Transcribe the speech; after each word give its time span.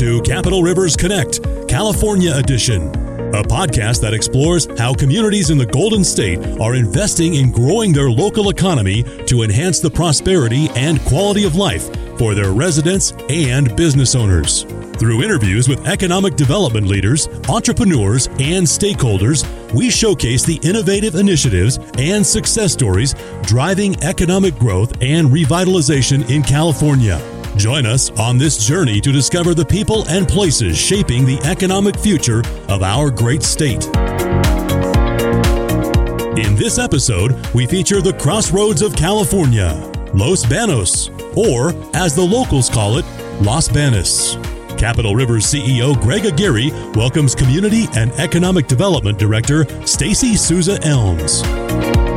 to 0.00 0.22
Capital 0.22 0.62
Rivers 0.62 0.96
Connect, 0.96 1.42
California 1.68 2.34
Edition, 2.34 2.88
a 3.34 3.42
podcast 3.42 4.00
that 4.00 4.14
explores 4.14 4.66
how 4.78 4.94
communities 4.94 5.50
in 5.50 5.58
the 5.58 5.66
Golden 5.66 6.04
State 6.04 6.38
are 6.58 6.74
investing 6.74 7.34
in 7.34 7.52
growing 7.52 7.92
their 7.92 8.10
local 8.10 8.48
economy 8.48 9.02
to 9.26 9.42
enhance 9.42 9.78
the 9.78 9.90
prosperity 9.90 10.70
and 10.74 11.04
quality 11.04 11.44
of 11.44 11.54
life 11.54 11.94
for 12.16 12.34
their 12.34 12.52
residents 12.52 13.12
and 13.28 13.76
business 13.76 14.14
owners. 14.14 14.62
Through 14.96 15.22
interviews 15.22 15.68
with 15.68 15.86
economic 15.86 16.34
development 16.34 16.86
leaders, 16.86 17.28
entrepreneurs, 17.50 18.28
and 18.38 18.66
stakeholders, 18.66 19.44
we 19.74 19.90
showcase 19.90 20.44
the 20.44 20.58
innovative 20.62 21.14
initiatives 21.14 21.78
and 21.98 22.26
success 22.26 22.72
stories 22.72 23.14
driving 23.42 24.02
economic 24.02 24.58
growth 24.58 24.94
and 25.02 25.28
revitalization 25.28 26.26
in 26.30 26.42
California. 26.42 27.20
Join 27.56 27.84
us 27.84 28.10
on 28.18 28.38
this 28.38 28.64
journey 28.66 29.00
to 29.00 29.10
discover 29.10 29.54
the 29.54 29.64
people 29.64 30.08
and 30.08 30.26
places 30.26 30.78
shaping 30.78 31.24
the 31.24 31.38
economic 31.40 31.96
future 31.98 32.42
of 32.68 32.82
our 32.82 33.10
great 33.10 33.42
state. 33.42 33.84
In 36.38 36.54
this 36.54 36.78
episode, 36.78 37.32
we 37.52 37.66
feature 37.66 38.00
the 38.00 38.16
crossroads 38.18 38.82
of 38.82 38.94
California, 38.94 39.74
Los 40.14 40.46
Banos, 40.46 41.10
or 41.36 41.74
as 41.94 42.14
the 42.14 42.22
locals 42.22 42.70
call 42.70 42.98
it, 42.98 43.04
Los 43.42 43.68
Banas. 43.68 44.38
Capital 44.78 45.14
Rivers 45.14 45.44
CEO 45.44 46.00
Greg 46.00 46.24
Aguirre 46.24 46.70
welcomes 46.94 47.34
Community 47.34 47.86
and 47.94 48.12
Economic 48.12 48.68
Development 48.68 49.18
Director 49.18 49.66
Stacy 49.86 50.36
Souza 50.36 50.78
Elms. 50.82 52.09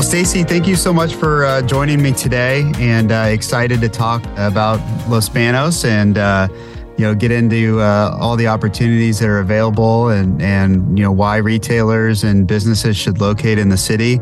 Well, 0.00 0.08
Stacy, 0.08 0.44
thank 0.44 0.66
you 0.66 0.76
so 0.76 0.94
much 0.94 1.14
for 1.14 1.44
uh, 1.44 1.60
joining 1.60 2.00
me 2.00 2.12
today, 2.12 2.72
and 2.78 3.12
uh, 3.12 3.26
excited 3.28 3.82
to 3.82 3.88
talk 3.90 4.24
about 4.38 4.80
Los 5.10 5.28
Banos 5.28 5.84
and 5.84 6.16
uh, 6.16 6.48
you 6.96 7.04
know 7.04 7.14
get 7.14 7.30
into 7.30 7.80
uh, 7.80 8.16
all 8.18 8.34
the 8.34 8.46
opportunities 8.46 9.18
that 9.18 9.28
are 9.28 9.40
available 9.40 10.08
and 10.08 10.40
and 10.40 10.98
you 10.98 11.04
know 11.04 11.12
why 11.12 11.36
retailers 11.36 12.24
and 12.24 12.46
businesses 12.46 12.96
should 12.96 13.20
locate 13.20 13.58
in 13.58 13.68
the 13.68 13.76
city. 13.76 14.18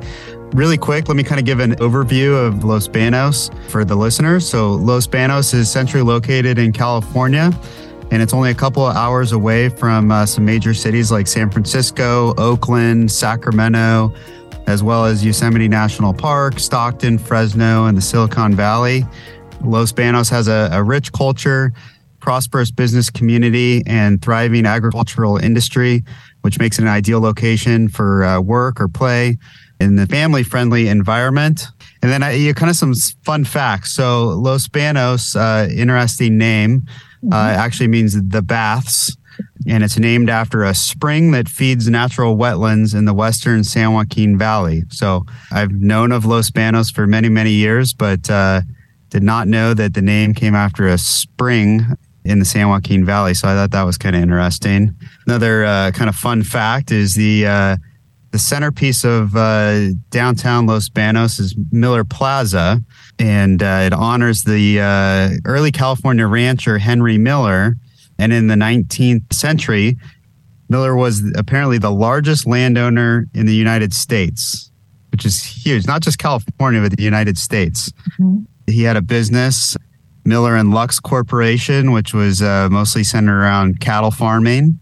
Really 0.52 0.78
quick, 0.78 1.06
let 1.06 1.17
me 1.17 1.22
kind 1.22 1.39
of 1.39 1.44
give 1.44 1.61
an 1.61 1.77
overview 1.77 2.34
of 2.45 2.64
Los 2.64 2.89
Banos 2.89 3.48
for 3.69 3.84
the 3.84 3.95
listeners. 3.95 4.48
So, 4.48 4.72
Los 4.72 5.06
Banos 5.06 5.55
is 5.55 5.70
centrally 5.70 6.05
located 6.05 6.58
in 6.58 6.72
California 6.72 7.52
and 8.11 8.22
it's 8.22 8.33
only 8.33 8.50
a 8.50 8.55
couple 8.55 8.86
of 8.86 8.97
hours 8.97 9.33
away 9.33 9.69
from 9.69 10.11
uh, 10.11 10.24
some 10.27 10.45
major 10.45 10.72
cities 10.74 11.12
like 11.12 11.27
San 11.27 11.50
Francisco, 11.50 12.34
Oakland, 12.36 13.11
Sacramento, 13.11 14.14
as 14.69 14.83
well 14.83 15.06
as 15.06 15.24
Yosemite 15.24 15.66
National 15.66 16.12
Park, 16.12 16.58
Stockton, 16.58 17.16
Fresno, 17.16 17.86
and 17.86 17.97
the 17.97 18.02
Silicon 18.02 18.55
Valley. 18.55 19.02
Los 19.64 19.92
Banos 19.92 20.28
has 20.28 20.47
a, 20.47 20.69
a 20.70 20.83
rich 20.83 21.11
culture, 21.11 21.72
prosperous 22.20 22.70
business 22.70 23.08
community, 23.08 23.83
and 23.86 24.20
thriving 24.20 24.66
agricultural 24.66 25.39
industry, 25.39 26.05
which 26.42 26.58
makes 26.58 26.78
it 26.78 26.83
an 26.83 26.89
ideal 26.89 27.19
location 27.19 27.89
for 27.89 28.24
uh, 28.24 28.41
work 28.42 28.78
or 28.78 28.89
play 28.89 29.39
in 29.80 29.96
the 29.96 30.06
family 30.06 30.42
friendly 30.42 30.89
environment. 30.89 31.69
And 32.02 32.12
then 32.12 32.22
I, 32.22 32.33
you 32.33 32.52
kind 32.52 32.69
of 32.69 32.77
some 32.77 32.94
fun 33.24 33.44
facts. 33.44 33.94
So 33.94 34.28
Los 34.28 34.69
Banos, 34.69 35.34
uh, 35.34 35.66
interesting 35.74 36.36
name, 36.36 36.83
uh, 37.22 37.24
mm-hmm. 37.24 37.58
actually 37.58 37.89
means 37.89 38.22
the 38.22 38.42
baths 38.42 39.16
and 39.67 39.84
it's 39.84 39.98
named 39.98 40.31
after 40.31 40.64
a 40.64 40.75
spring 40.75 41.33
that 41.33 41.48
feeds 41.48 41.89
natural 41.89 42.36
wetlands 42.36 42.94
in 42.94 43.05
the 43.05 43.14
western 43.14 43.64
San 43.64 43.92
Joaquin 43.92 44.39
Valley. 44.39 44.84
So 44.91 45.27
I've 45.53 45.72
known 45.72 46.12
of 46.12 46.25
Los 46.25 46.50
Banos 46.50 46.91
for 46.91 47.06
many, 47.06 47.28
many 47.28 47.53
years, 47.53 47.92
but 47.92 48.30
uh, 48.30 48.62
did 49.11 49.22
not 49.22 49.48
know 49.48 49.75
that 49.75 49.95
the 49.95 50.03
name 50.03 50.34
came 50.34 50.55
after 50.55 50.86
a 50.86 50.98
spring 50.98 51.86
in 52.25 52.39
the 52.39 52.45
San 52.45 52.69
Joaquin 52.69 53.05
Valley. 53.05 53.34
So 53.34 53.48
I 53.48 53.55
thought 53.55 53.70
that 53.72 53.83
was 53.83 53.98
kind 53.98 54.17
of 54.17 54.22
interesting. 54.22 54.95
Another 55.27 55.64
uh, 55.64 55.91
kind 55.92 56.08
of 56.08 56.17
fun 56.17 56.42
fact 56.42 56.91
is 56.91 57.14
the 57.14 57.46
uh, 57.46 57.77
the 58.30 58.39
centerpiece 58.39 59.05
of 59.05 59.35
uh, 59.36 59.91
downtown 60.11 60.67
Los 60.67 60.89
Banos 60.89 61.39
is 61.39 61.57
Miller 61.73 62.05
Plaza, 62.05 62.83
and 63.18 63.62
uh, 63.62 63.85
it 63.86 63.92
honors 63.95 64.45
the 64.45 64.80
uh, 64.80 65.30
early 65.46 65.73
California 65.73 66.27
rancher 66.27 66.79
Henry 66.79 67.17
Miller 67.17 67.77
and 68.18 68.33
in 68.33 68.48
the 68.48 68.55
19th 68.55 69.33
century, 69.33 69.96
Miller 70.68 70.95
was 70.96 71.23
apparently 71.36 71.79
the 71.79 71.90
largest 71.90 72.46
landowner 72.46 73.27
in 73.34 73.46
the 73.46 73.55
United 73.55 73.95
States, 73.95 74.70
which 75.12 75.24
is 75.24 75.42
huge, 75.42 75.86
not 75.86 76.02
just 76.02 76.18
California, 76.18 76.80
but 76.83 76.96
the 76.96 77.02
United 77.02 77.39
States. 77.39 77.90
Mm-hmm. 78.20 78.40
He 78.67 78.83
had 78.83 78.96
a 78.96 79.02
business, 79.02 79.77
Miller 80.24 80.56
and 80.56 80.73
Lux 80.73 81.01
Corporation, 81.01 81.92
which 81.92 82.12
was 82.12 82.42
uh, 82.42 82.68
mostly 82.70 83.02
centered 83.02 83.40
around 83.40 83.80
cattle 83.80 84.11
farming. 84.11 84.79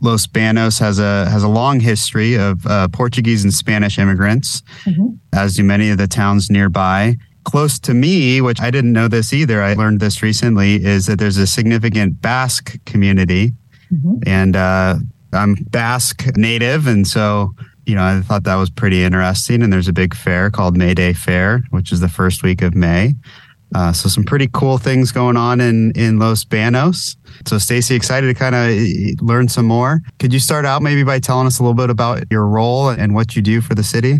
Los 0.00 0.26
Banos 0.26 0.78
has 0.78 0.98
a 0.98 1.28
has 1.30 1.42
a 1.42 1.48
long 1.48 1.80
history 1.80 2.34
of 2.34 2.66
uh, 2.66 2.88
Portuguese 2.88 3.44
and 3.44 3.52
Spanish 3.52 3.98
immigrants, 3.98 4.62
mm-hmm. 4.84 5.14
as 5.32 5.56
do 5.56 5.64
many 5.64 5.90
of 5.90 5.98
the 5.98 6.06
towns 6.06 6.50
nearby 6.50 7.16
close 7.46 7.78
to 7.78 7.94
me, 7.94 8.40
which 8.40 8.60
I 8.60 8.70
didn't 8.70 8.92
know 8.92 9.06
this 9.06 9.32
either, 9.32 9.62
I 9.62 9.74
learned 9.74 10.00
this 10.00 10.20
recently, 10.20 10.84
is 10.84 11.06
that 11.06 11.20
there's 11.20 11.36
a 11.36 11.46
significant 11.46 12.20
Basque 12.20 12.76
community. 12.84 13.52
Mm-hmm. 13.92 14.16
And 14.26 14.56
uh, 14.56 14.96
I'm 15.32 15.54
Basque 15.70 16.36
native. 16.36 16.88
And 16.88 17.06
so, 17.06 17.54
you 17.86 17.94
know, 17.94 18.02
I 18.02 18.20
thought 18.20 18.42
that 18.44 18.56
was 18.56 18.68
pretty 18.68 19.04
interesting. 19.04 19.62
And 19.62 19.72
there's 19.72 19.86
a 19.86 19.92
big 19.92 20.14
fair 20.14 20.50
called 20.50 20.76
May 20.76 20.92
Day 20.92 21.12
Fair, 21.12 21.62
which 21.70 21.92
is 21.92 22.00
the 22.00 22.08
first 22.08 22.42
week 22.42 22.62
of 22.62 22.74
May. 22.74 23.14
Uh, 23.74 23.92
so 23.92 24.08
some 24.08 24.24
pretty 24.24 24.48
cool 24.52 24.78
things 24.78 25.12
going 25.12 25.36
on 25.36 25.60
in 25.60 25.92
in 25.92 26.18
Los 26.18 26.44
Banos. 26.44 27.16
So 27.46 27.58
Stacy, 27.58 27.94
excited 27.94 28.26
to 28.26 28.34
kind 28.34 28.54
of 28.54 29.20
learn 29.20 29.48
some 29.48 29.66
more. 29.66 30.02
Could 30.18 30.32
you 30.32 30.40
start 30.40 30.64
out 30.64 30.82
maybe 30.82 31.04
by 31.04 31.18
telling 31.20 31.46
us 31.46 31.58
a 31.58 31.62
little 31.62 31.74
bit 31.74 31.90
about 31.90 32.24
your 32.30 32.46
role 32.46 32.88
and 32.88 33.14
what 33.14 33.34
you 33.36 33.42
do 33.42 33.60
for 33.60 33.74
the 33.74 33.82
city? 33.82 34.18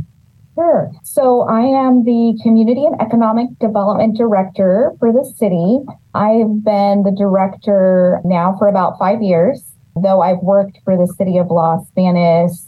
Sure. 0.57 0.91
So 1.03 1.43
I 1.43 1.61
am 1.61 2.05
the 2.05 2.39
Community 2.43 2.87
and 2.87 2.99
Economic 2.99 3.51
Development 3.59 4.17
Director 4.17 4.93
for 4.99 5.13
the 5.13 5.23
city. 5.37 5.81
I've 6.15 6.65
been 6.65 7.03
the 7.03 7.15
director 7.15 8.21
now 8.25 8.57
for 8.59 8.67
about 8.67 8.99
five 8.99 9.21
years, 9.21 9.63
though 10.03 10.23
I've 10.23 10.39
worked 10.39 10.79
for 10.83 10.97
the 10.97 11.13
city 11.19 11.37
of 11.37 11.49
Los 11.51 11.91
Banos 11.91 12.67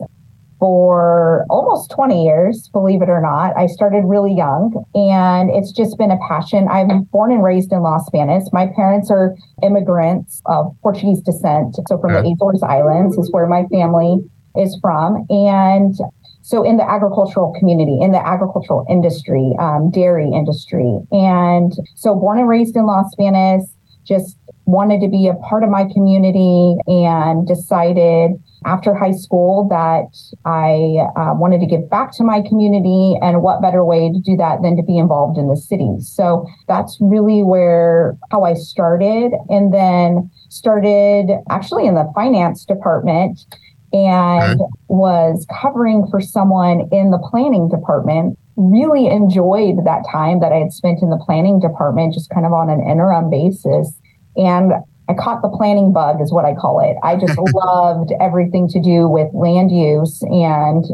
for 0.59 1.47
almost 1.49 1.91
20 1.93 2.25
years, 2.25 2.69
believe 2.73 3.01
it 3.01 3.09
or 3.09 3.23
not. 3.23 3.57
I 3.57 3.67
started 3.67 4.03
really 4.05 4.35
young 4.35 4.85
and 4.95 5.49
it's 5.51 5.73
just 5.73 5.97
been 5.97 6.11
a 6.11 6.19
passion. 6.29 6.69
I'm 6.69 7.05
born 7.05 7.33
and 7.33 7.43
raised 7.43 7.73
in 7.73 7.81
Los 7.81 8.11
Banos. 8.11 8.53
My 8.53 8.67
parents 8.77 9.11
are 9.11 9.35
immigrants 9.63 10.43
of 10.45 10.77
Portuguese 10.83 11.23
descent. 11.23 11.77
So 11.89 11.97
from 11.99 12.13
the 12.13 12.33
Azores 12.33 12.63
Islands 12.63 13.17
is 13.17 13.33
where 13.33 13.47
my 13.47 13.65
family 13.71 14.19
is 14.57 14.77
from. 14.83 15.25
And 15.31 15.95
so 16.49 16.63
in 16.63 16.79
the 16.79 16.91
agricultural 16.91 17.53
community, 17.59 17.99
in 18.01 18.13
the 18.13 18.27
agricultural 18.27 18.87
industry, 18.89 19.53
um, 19.59 19.91
dairy 19.91 20.31
industry. 20.33 20.99
And 21.13 21.75
so 21.95 22.15
born 22.15 22.39
and 22.39 22.49
raised 22.49 22.75
in 22.75 22.87
Los 22.87 23.15
Banos, 23.17 23.69
just 24.07 24.39
wanted 24.65 25.03
to 25.03 25.09
be 25.09 25.29
a 25.29 25.35
part 25.35 25.63
of 25.63 25.69
my 25.69 25.85
community 25.93 26.77
and 26.87 27.47
decided 27.47 28.43
after 28.65 28.95
high 28.95 29.13
school 29.13 29.69
that 29.69 30.09
I 30.47 31.05
uh, 31.21 31.35
wanted 31.35 31.61
to 31.61 31.67
give 31.67 31.91
back 31.91 32.13
to 32.13 32.25
my 32.25 32.41
community. 32.41 33.19
And 33.21 33.43
what 33.43 33.61
better 33.61 33.85
way 33.85 34.11
to 34.11 34.19
do 34.19 34.35
that 34.39 34.63
than 34.63 34.75
to 34.79 34.83
be 34.83 34.97
involved 34.97 35.37
in 35.37 35.49
the 35.49 35.57
city? 35.57 36.01
So 36.01 36.47
that's 36.67 36.97
really 36.99 37.43
where 37.43 38.17
how 38.31 38.45
I 38.45 38.55
started. 38.55 39.33
And 39.51 39.75
then 39.75 40.31
started 40.49 41.29
actually 41.51 41.87
in 41.87 41.95
the 41.95 42.11
finance 42.15 42.65
department 42.65 43.39
and 43.93 44.61
okay. 44.61 44.71
was 44.89 45.47
covering 45.61 46.07
for 46.11 46.21
someone 46.21 46.89
in 46.93 47.11
the 47.11 47.19
planning 47.31 47.69
department. 47.69 48.39
Really 48.57 49.07
enjoyed 49.07 49.85
that 49.85 50.05
time 50.11 50.41
that 50.41 50.53
I 50.53 50.57
had 50.57 50.73
spent 50.73 51.01
in 51.03 51.11
the 51.11 51.23
planning 51.25 51.61
department, 51.61 52.15
just 52.15 52.31
kind 52.31 52.45
of 52.45 52.53
on 52.53 52.71
an 52.71 52.81
interim 52.81 53.31
basis. 53.31 53.93
And 54.37 54.73
I 55.09 55.15
caught 55.15 55.43
the 55.43 55.49
planning 55.49 55.93
bug, 55.93 56.21
is 56.21 56.33
what 56.33 56.45
I 56.45 56.55
call 56.55 56.81
it. 56.81 56.97
I 57.03 57.17
just 57.17 57.39
loved 57.55 58.13
everything 58.21 58.69
to 58.69 58.81
do 58.81 59.09
with 59.09 59.29
land 59.33 59.71
use 59.71 60.23
and 60.23 60.85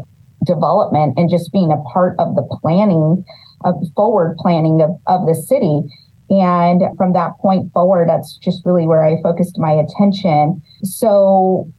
development 0.44 1.14
and 1.16 1.30
just 1.30 1.52
being 1.52 1.72
a 1.72 1.82
part 1.92 2.14
of 2.18 2.36
the 2.36 2.42
planning, 2.60 3.24
of 3.64 3.74
forward 3.96 4.36
planning 4.38 4.80
of, 4.82 4.90
of 5.06 5.26
the 5.26 5.34
city. 5.34 5.82
And 6.30 6.82
from 6.96 7.12
that 7.14 7.32
point 7.40 7.72
forward, 7.72 8.08
that's 8.08 8.36
just 8.38 8.64
really 8.64 8.86
where 8.86 9.04
I 9.04 9.20
focused 9.22 9.58
my 9.58 9.72
attention. 9.72 10.62
So 10.82 11.70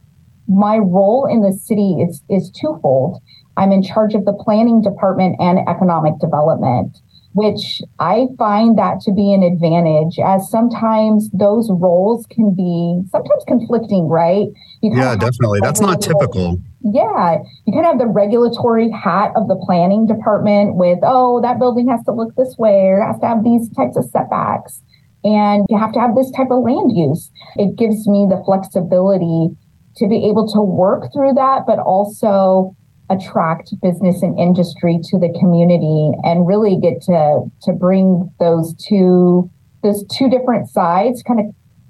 my 0.48 0.78
role 0.78 1.26
in 1.30 1.40
the 1.42 1.52
city 1.52 1.96
is, 2.00 2.22
is 2.28 2.50
twofold. 2.50 3.22
I'm 3.56 3.72
in 3.72 3.82
charge 3.82 4.14
of 4.14 4.24
the 4.24 4.32
planning 4.32 4.82
department 4.82 5.36
and 5.38 5.58
economic 5.68 6.18
development, 6.20 6.98
which 7.32 7.80
I 7.98 8.26
find 8.38 8.78
that 8.78 9.00
to 9.02 9.12
be 9.12 9.32
an 9.32 9.42
advantage 9.42 10.18
as 10.18 10.50
sometimes 10.50 11.30
those 11.30 11.70
roles 11.70 12.26
can 12.26 12.54
be 12.54 13.02
sometimes 13.10 13.44
conflicting, 13.46 14.08
right? 14.08 14.48
yeah, 14.82 15.16
definitely. 15.16 15.60
That's 15.62 15.80
not 15.80 16.00
typical. 16.00 16.60
Yeah. 16.82 17.38
You 17.66 17.72
kind 17.72 17.86
of 17.86 17.92
have 17.92 17.98
the 17.98 18.06
regulatory 18.06 18.90
hat 18.90 19.32
of 19.34 19.48
the 19.48 19.56
planning 19.56 20.06
department 20.06 20.76
with, 20.76 20.98
oh, 21.02 21.40
that 21.42 21.58
building 21.58 21.88
has 21.88 22.04
to 22.04 22.12
look 22.12 22.34
this 22.36 22.56
way 22.58 22.86
or 22.86 23.04
has 23.04 23.18
to 23.20 23.26
have 23.26 23.42
these 23.42 23.68
types 23.70 23.96
of 23.96 24.04
setbacks. 24.04 24.82
And 25.24 25.66
you 25.68 25.76
have 25.76 25.92
to 25.94 26.00
have 26.00 26.14
this 26.14 26.30
type 26.30 26.52
of 26.52 26.62
land 26.62 26.96
use. 26.96 27.32
It 27.56 27.76
gives 27.76 28.06
me 28.06 28.28
the 28.30 28.40
flexibility 28.44 29.56
to 29.96 30.08
be 30.08 30.28
able 30.28 30.46
to 30.52 30.60
work 30.60 31.12
through 31.12 31.34
that, 31.34 31.64
but 31.66 31.78
also 31.78 32.76
attract 33.08 33.70
business 33.82 34.22
and 34.22 34.38
industry 34.38 34.98
to 35.02 35.18
the 35.18 35.32
community 35.38 36.10
and 36.24 36.46
really 36.46 36.76
get 36.80 37.00
to 37.02 37.44
to 37.62 37.72
bring 37.72 38.30
those 38.40 38.74
two 38.74 39.50
those 39.82 40.04
two 40.12 40.28
different 40.28 40.68
sides 40.68 41.22
kind 41.22 41.40
of 41.40 41.46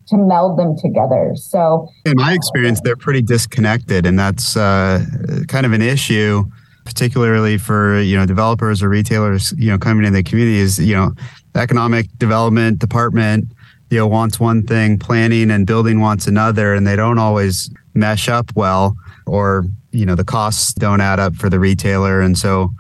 to 0.09 0.17
meld 0.17 0.59
them 0.59 0.77
together. 0.77 1.33
So, 1.35 1.89
in 2.05 2.15
my 2.17 2.33
experience, 2.33 2.81
they're 2.83 2.97
pretty 2.97 3.23
disconnected, 3.23 4.07
and 4.07 4.19
that's 4.19 4.57
uh, 4.57 5.05
kind 5.49 5.67
of 5.67 5.73
an 5.73 5.83
issue, 5.83 6.45
particularly 6.85 7.59
for 7.59 8.01
you 8.01 8.17
know 8.17 8.27
developers 8.27 8.83
or 8.83 8.89
retailers, 8.89 9.53
you 9.57 9.71
know, 9.71 9.79
coming 9.79 10.05
in 10.05 10.13
the 10.13 10.23
community. 10.23 10.59
Is 10.59 10.79
you 10.79 10.95
know, 10.95 11.13
the 11.53 11.61
economic 11.61 12.07
development 12.19 12.79
department, 12.79 13.53
you 13.91 13.99
know, 13.99 14.07
wants 14.07 14.39
one 14.39 14.63
thing, 14.63 14.99
planning 14.99 15.51
and 15.51 15.67
building 15.67 16.01
wants 16.01 16.27
another, 16.27 16.75
and 16.75 16.87
they 16.87 16.97
don't 16.97 17.19
always 17.19 17.71
mesh 17.97 18.29
up 18.29 18.51
well, 18.55 18.97
or 19.27 19.65
you 19.93 20.05
know, 20.07 20.15
the 20.15 20.25
costs 20.25 20.75
don't 20.75 21.01
add 21.01 21.19
up 21.19 21.35
for 21.35 21.49
the 21.49 21.59
retailer, 21.59 22.21
and 22.21 22.37
so 22.37 22.71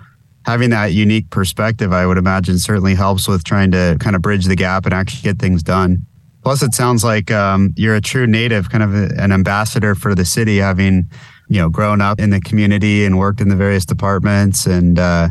having 0.44 0.70
that 0.70 0.92
unique 0.92 1.28
perspective, 1.30 1.92
I 1.92 2.06
would 2.06 2.18
imagine, 2.18 2.58
certainly 2.58 2.94
helps 2.94 3.26
with 3.26 3.42
trying 3.42 3.72
to 3.72 3.96
kind 3.98 4.14
of 4.14 4.22
bridge 4.22 4.44
the 4.44 4.54
gap 4.54 4.84
and 4.84 4.94
actually 4.94 5.22
get 5.22 5.38
things 5.38 5.62
done. 5.62 6.06
Plus, 6.42 6.62
it 6.62 6.74
sounds 6.74 7.02
like 7.02 7.32
um, 7.32 7.74
you're 7.76 7.96
a 7.96 8.00
true 8.00 8.26
native, 8.26 8.70
kind 8.70 8.84
of 8.84 8.94
an 8.94 9.32
ambassador 9.32 9.96
for 9.96 10.14
the 10.14 10.24
city, 10.24 10.58
having 10.58 11.10
you 11.48 11.60
know 11.60 11.68
grown 11.68 12.00
up 12.00 12.20
in 12.20 12.30
the 12.30 12.40
community 12.40 13.04
and 13.04 13.18
worked 13.18 13.40
in 13.40 13.48
the 13.48 13.56
various 13.56 13.84
departments, 13.84 14.66
and 14.66 14.98
uh, 14.98 15.28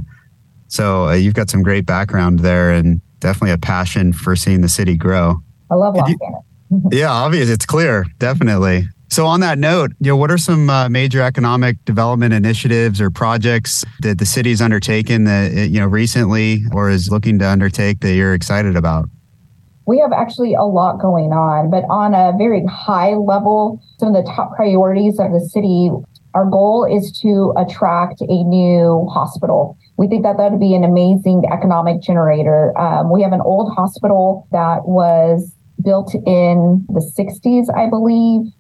so 0.68 1.08
uh, 1.08 1.14
you've 1.14 1.34
got 1.34 1.50
some 1.50 1.64
great 1.64 1.86
background 1.86 2.40
there, 2.40 2.72
and 2.72 3.02
definitely 3.20 3.52
a 3.52 3.58
passion 3.58 4.12
for 4.12 4.36
seeing 4.36 4.62
the 4.62 4.70
city 4.70 4.98
grow. 4.98 5.38
I 5.72 5.76
love 5.76 5.96
Los 5.96 6.12
yeah, 6.92 7.12
obvious. 7.12 7.50
It's 7.50 7.66
clear, 7.66 8.06
definitely. 8.20 8.88
So, 9.15 9.27
on 9.27 9.39
that 9.39 9.57
note, 9.57 9.91
you 10.01 10.12
know, 10.12 10.17
what 10.17 10.29
are 10.29 10.38
some 10.38 10.69
uh, 10.69 10.89
major 10.89 11.21
economic 11.21 11.77
development 11.85 12.33
initiatives 12.33 13.00
or 13.00 13.09
projects 13.09 13.85
that 14.01 14.17
the 14.17 14.25
city's 14.25 14.62
undertaken 14.62 15.23
that 15.23 15.53
you 15.69 15.79
know 15.79 15.88
recently 15.88 16.63
or 16.73 16.89
is 16.89 17.09
looking 17.09 17.39
to 17.39 17.47
undertake 17.47 18.01
that 18.01 18.13
you're 18.13 18.33
excited 18.33 18.75
about? 18.75 19.07
we 19.88 20.00
have 20.00 20.12
actually 20.12 20.53
a 20.53 20.63
lot 20.63 21.00
going 21.00 21.31
on, 21.31 21.69
but 21.69 21.85
on 21.89 22.13
a 22.13 22.38
very 22.38 22.65
high 22.65 23.13
level, 23.13 23.81
some 24.00 24.13
of 24.13 24.21
the 24.21 24.29
top 24.29 24.53
priorities 24.53 25.17
of 25.17 25.31
the 25.31 25.39
city, 25.39 25.91
our 26.33 26.44
goal 26.44 26.83
is 26.83 27.17
to 27.21 27.53
attract 27.56 28.19
a 28.19 28.44
new 28.44 29.07
hospital. 29.13 29.77
We 29.95 30.09
think 30.09 30.23
that 30.23 30.35
that 30.35 30.51
would 30.51 30.59
be 30.59 30.75
an 30.75 30.83
amazing 30.83 31.44
economic 31.53 32.01
generator. 32.01 32.77
Um, 32.77 33.13
we 33.13 33.21
have 33.21 33.31
an 33.31 33.39
old 33.39 33.71
hospital 33.77 34.45
that 34.51 34.85
was 34.85 35.56
built 35.81 36.13
in 36.15 36.85
the 36.89 37.00
60s, 37.00 37.73
I 37.73 37.89
believe. 37.89 38.51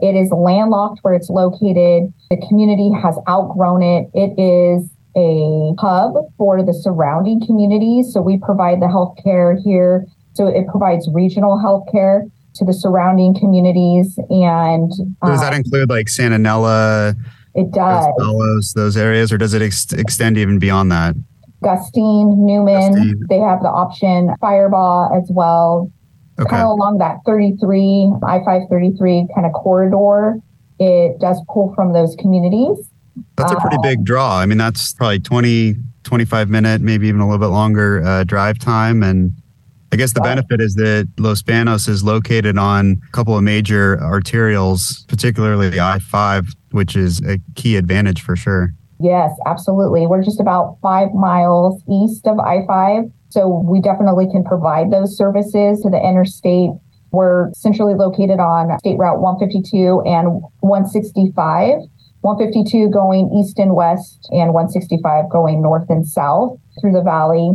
It 0.00 0.16
is 0.16 0.30
landlocked 0.30 1.00
where 1.02 1.14
it's 1.14 1.30
located. 1.30 2.12
The 2.30 2.36
community 2.48 2.90
has 3.00 3.16
outgrown 3.28 3.82
it. 3.82 4.10
It 4.14 4.34
is 4.38 4.90
a 5.16 5.74
hub 5.78 6.14
for 6.36 6.64
the 6.64 6.74
surrounding 6.74 7.44
communities. 7.46 8.12
So 8.12 8.20
we 8.20 8.38
provide 8.38 8.80
the 8.80 8.86
healthcare 8.86 9.56
here 9.62 10.06
so 10.34 10.48
it 10.48 10.66
provides 10.68 11.08
regional 11.12 11.58
health 11.58 11.86
care 11.92 12.26
to 12.54 12.64
the 12.64 12.72
surrounding 12.72 13.34
communities. 13.34 14.18
And 14.28 14.90
does 15.24 15.40
that 15.40 15.52
um, 15.52 15.60
include 15.60 15.88
like 15.88 16.08
Santa 16.08 16.38
Nella? 16.38 17.14
It 17.54 17.70
does. 17.70 18.72
Those 18.74 18.96
areas, 18.96 19.32
or 19.32 19.38
does 19.38 19.54
it 19.54 19.62
ex- 19.62 19.92
extend 19.92 20.36
even 20.38 20.58
beyond 20.58 20.90
that? 20.90 21.14
Gustine, 21.62 22.44
Newman, 22.44 22.92
Gustine. 22.92 23.22
they 23.28 23.38
have 23.38 23.62
the 23.62 23.68
option, 23.68 24.34
Firebaugh 24.42 25.16
as 25.16 25.30
well. 25.30 25.90
Okay. 26.38 26.50
Kind 26.50 26.62
of 26.62 26.70
along 26.70 26.98
that 26.98 27.18
33, 27.26 28.12
I 28.26 28.38
533 28.44 29.28
kind 29.34 29.46
of 29.46 29.52
corridor. 29.52 30.40
It 30.80 31.20
does 31.20 31.40
pull 31.48 31.72
from 31.74 31.92
those 31.92 32.16
communities. 32.16 32.90
That's 33.36 33.52
a 33.52 33.56
pretty 33.56 33.76
uh, 33.76 33.82
big 33.82 34.04
draw. 34.04 34.38
I 34.38 34.46
mean, 34.46 34.58
that's 34.58 34.92
probably 34.94 35.20
20, 35.20 35.76
25 36.02 36.50
minute, 36.50 36.80
maybe 36.80 37.06
even 37.06 37.20
a 37.20 37.28
little 37.28 37.38
bit 37.38 37.52
longer 37.52 38.02
uh, 38.04 38.24
drive 38.24 38.58
time. 38.58 39.02
And 39.02 39.32
I 39.92 39.96
guess 39.96 40.12
the 40.12 40.20
benefit 40.20 40.60
is 40.60 40.74
that 40.74 41.08
Los 41.18 41.42
Banos 41.42 41.86
is 41.86 42.02
located 42.02 42.58
on 42.58 43.00
a 43.08 43.12
couple 43.12 43.36
of 43.36 43.44
major 43.44 43.96
arterials, 43.98 45.06
particularly 45.06 45.68
the 45.68 45.78
I 45.78 46.00
5, 46.00 46.48
which 46.72 46.96
is 46.96 47.20
a 47.24 47.38
key 47.54 47.76
advantage 47.76 48.20
for 48.20 48.34
sure. 48.34 48.74
Yes, 49.00 49.30
absolutely. 49.46 50.06
We're 50.06 50.24
just 50.24 50.40
about 50.40 50.78
five 50.82 51.12
miles 51.14 51.82
east 51.88 52.26
of 52.26 52.40
I 52.40 52.66
5. 52.66 53.04
So 53.34 53.48
we 53.48 53.80
definitely 53.80 54.30
can 54.30 54.44
provide 54.44 54.92
those 54.92 55.16
services 55.16 55.80
to 55.80 55.90
the 55.90 55.98
interstate. 55.98 56.70
We're 57.10 57.52
centrally 57.52 57.94
located 57.94 58.38
on 58.38 58.78
State 58.78 58.96
Route 58.96 59.20
152 59.20 60.02
and 60.06 60.40
165. 60.60 61.80
152 62.20 62.88
going 62.90 63.34
east 63.36 63.58
and 63.58 63.74
west, 63.74 64.28
and 64.30 64.54
165 64.54 65.28
going 65.30 65.60
north 65.60 65.90
and 65.90 66.06
south 66.06 66.56
through 66.80 66.92
the 66.92 67.02
valley. 67.02 67.50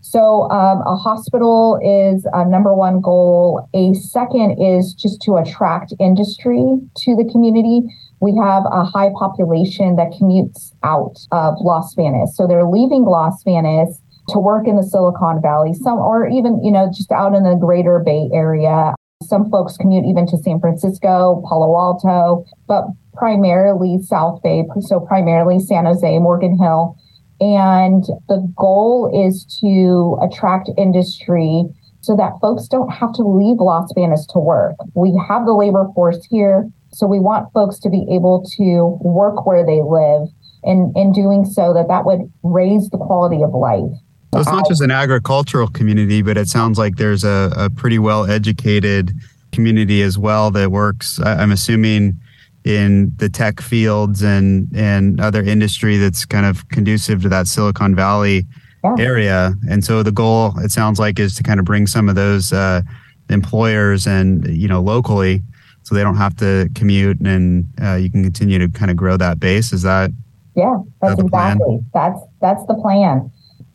So, 0.00 0.50
um, 0.50 0.80
a 0.86 0.96
hospital 0.96 1.78
is 1.84 2.26
a 2.32 2.48
number 2.48 2.72
one 2.72 3.02
goal. 3.02 3.68
A 3.74 3.92
second 3.92 4.56
is 4.58 4.94
just 4.94 5.20
to 5.22 5.36
attract 5.36 5.92
industry 6.00 6.64
to 7.04 7.16
the 7.16 7.28
community. 7.30 7.82
We 8.20 8.34
have 8.42 8.64
a 8.72 8.82
high 8.82 9.10
population 9.14 9.96
that 9.96 10.10
commutes 10.12 10.72
out 10.82 11.18
of 11.30 11.56
Los 11.60 11.94
Banos. 11.94 12.34
So, 12.34 12.46
they're 12.46 12.64
leaving 12.64 13.04
Los 13.04 13.44
Banos 13.44 14.00
to 14.28 14.38
work 14.38 14.66
in 14.66 14.76
the 14.76 14.82
Silicon 14.82 15.40
Valley, 15.40 15.72
some, 15.72 15.98
or 15.98 16.28
even, 16.28 16.62
you 16.62 16.70
know, 16.70 16.88
just 16.94 17.10
out 17.12 17.34
in 17.34 17.44
the 17.44 17.54
greater 17.54 17.98
Bay 18.04 18.28
Area. 18.32 18.94
Some 19.22 19.50
folks 19.50 19.76
commute 19.76 20.04
even 20.06 20.26
to 20.28 20.36
San 20.38 20.60
Francisco, 20.60 21.42
Palo 21.48 21.76
Alto, 21.76 22.44
but 22.66 22.84
primarily 23.14 23.98
South 24.02 24.40
Bay, 24.42 24.64
so 24.80 25.00
primarily 25.00 25.58
San 25.58 25.86
Jose, 25.86 26.18
Morgan 26.18 26.56
Hill 26.56 26.96
and 27.40 28.04
the 28.28 28.52
goal 28.56 29.10
is 29.14 29.44
to 29.60 30.18
attract 30.22 30.70
industry 30.76 31.64
so 32.00 32.16
that 32.16 32.32
folks 32.40 32.66
don't 32.68 32.90
have 32.90 33.12
to 33.14 33.22
leave 33.22 33.58
Los 33.58 33.92
Banos 33.92 34.26
to 34.28 34.38
work. 34.38 34.74
We 34.94 35.20
have 35.28 35.46
the 35.46 35.52
labor 35.52 35.86
force 35.94 36.24
here, 36.30 36.68
so 36.92 37.06
we 37.06 37.20
want 37.20 37.52
folks 37.52 37.78
to 37.80 37.90
be 37.90 38.06
able 38.10 38.44
to 38.56 38.98
work 39.02 39.46
where 39.46 39.64
they 39.64 39.82
live. 39.82 40.28
And 40.64 40.96
in 40.96 41.12
doing 41.12 41.44
so, 41.44 41.72
that 41.74 41.86
that 41.88 42.04
would 42.04 42.32
raise 42.42 42.88
the 42.90 42.98
quality 42.98 43.42
of 43.42 43.54
life. 43.54 43.94
So 44.32 44.40
it's 44.40 44.50
not 44.50 44.68
just 44.68 44.82
an 44.82 44.90
agricultural 44.90 45.68
community, 45.68 46.20
but 46.20 46.36
it 46.36 46.48
sounds 46.48 46.78
like 46.78 46.96
there's 46.96 47.24
a, 47.24 47.52
a 47.56 47.70
pretty 47.70 47.98
well 47.98 48.30
educated 48.30 49.12
community 49.52 50.02
as 50.02 50.18
well 50.18 50.50
that 50.50 50.70
works. 50.70 51.18
I'm 51.20 51.50
assuming 51.50 52.20
in 52.64 53.12
the 53.16 53.30
tech 53.30 53.62
fields 53.62 54.22
and 54.22 54.68
and 54.76 55.20
other 55.20 55.42
industry 55.42 55.96
that's 55.96 56.26
kind 56.26 56.44
of 56.44 56.68
conducive 56.68 57.22
to 57.22 57.28
that 57.30 57.46
Silicon 57.46 57.94
Valley 57.94 58.46
yeah. 58.84 58.94
area. 58.98 59.54
And 59.70 59.84
so 59.84 60.02
the 60.02 60.12
goal, 60.12 60.52
it 60.58 60.70
sounds 60.70 60.98
like, 60.98 61.18
is 61.18 61.34
to 61.36 61.42
kind 61.42 61.58
of 61.58 61.64
bring 61.64 61.86
some 61.86 62.08
of 62.08 62.14
those 62.14 62.52
uh, 62.52 62.82
employers 63.30 64.06
and 64.06 64.46
you 64.48 64.68
know 64.68 64.80
locally, 64.80 65.42
so 65.82 65.94
they 65.94 66.02
don't 66.02 66.16
have 66.16 66.36
to 66.36 66.68
commute, 66.74 67.20
and 67.20 67.66
uh, 67.82 67.94
you 67.94 68.10
can 68.10 68.22
continue 68.22 68.58
to 68.58 68.68
kind 68.68 68.90
of 68.90 68.96
grow 68.96 69.16
that 69.16 69.40
base. 69.40 69.72
Is 69.72 69.82
that? 69.82 70.10
Yeah, 70.54 70.78
that's 71.00 71.20
exactly 71.20 71.80
that's 71.94 72.20
that's 72.40 72.64
the 72.66 72.74
plan. 72.74 73.30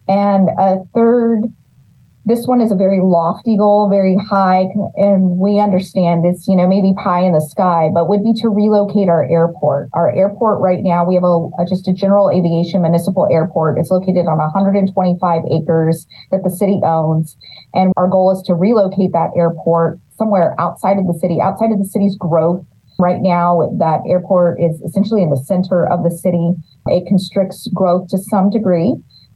And 0.07 0.49
a 0.57 0.83
third 0.93 1.53
this 2.25 2.47
one 2.47 2.61
is 2.61 2.71
a 2.71 2.75
very 2.75 3.01
lofty 3.01 3.57
goal, 3.57 3.89
very 3.89 4.15
high, 4.15 4.67
and 4.95 5.37
we 5.37 5.59
understand 5.59 6.25
it's, 6.25 6.47
you 6.47 6.55
know, 6.55 6.65
maybe 6.65 6.93
pie 6.95 7.19
in 7.19 7.33
the 7.33 7.41
sky, 7.41 7.89
but 7.93 8.07
would 8.07 8.23
be 8.23 8.31
to 8.39 8.47
relocate 8.47 9.09
our 9.09 9.27
airport. 9.29 9.89
Our 9.91 10.09
airport 10.15 10.61
right 10.61 10.79
now, 10.81 11.03
we 11.03 11.15
have 11.15 11.25
a, 11.25 11.49
a 11.59 11.65
just 11.67 11.87
a 11.89 11.93
general 11.93 12.31
aviation 12.31 12.81
municipal 12.81 13.27
airport. 13.29 13.77
It's 13.77 13.91
located 13.91 14.27
on 14.27 14.37
125 14.37 15.41
acres 15.51 16.07
that 16.31 16.43
the 16.45 16.49
city 16.49 16.79
owns. 16.83 17.35
And 17.73 17.91
our 17.97 18.07
goal 18.07 18.31
is 18.31 18.41
to 18.47 18.55
relocate 18.55 19.11
that 19.11 19.31
airport 19.35 19.99
somewhere 20.17 20.55
outside 20.59 20.97
of 20.97 21.07
the 21.07 21.19
city, 21.19 21.41
outside 21.41 21.71
of 21.71 21.79
the 21.79 21.85
city's 21.91 22.15
growth. 22.15 22.63
Right 22.99 23.19
now, 23.19 23.75
that 23.79 23.99
airport 24.07 24.61
is 24.61 24.79
essentially 24.81 25.23
in 25.23 25.29
the 25.29 25.43
center 25.43 25.85
of 25.91 26.03
the 26.03 26.11
city. 26.11 26.53
It 26.85 27.05
constricts 27.05 27.67
growth 27.73 28.07
to 28.09 28.17
some 28.17 28.49
degree. 28.49 28.95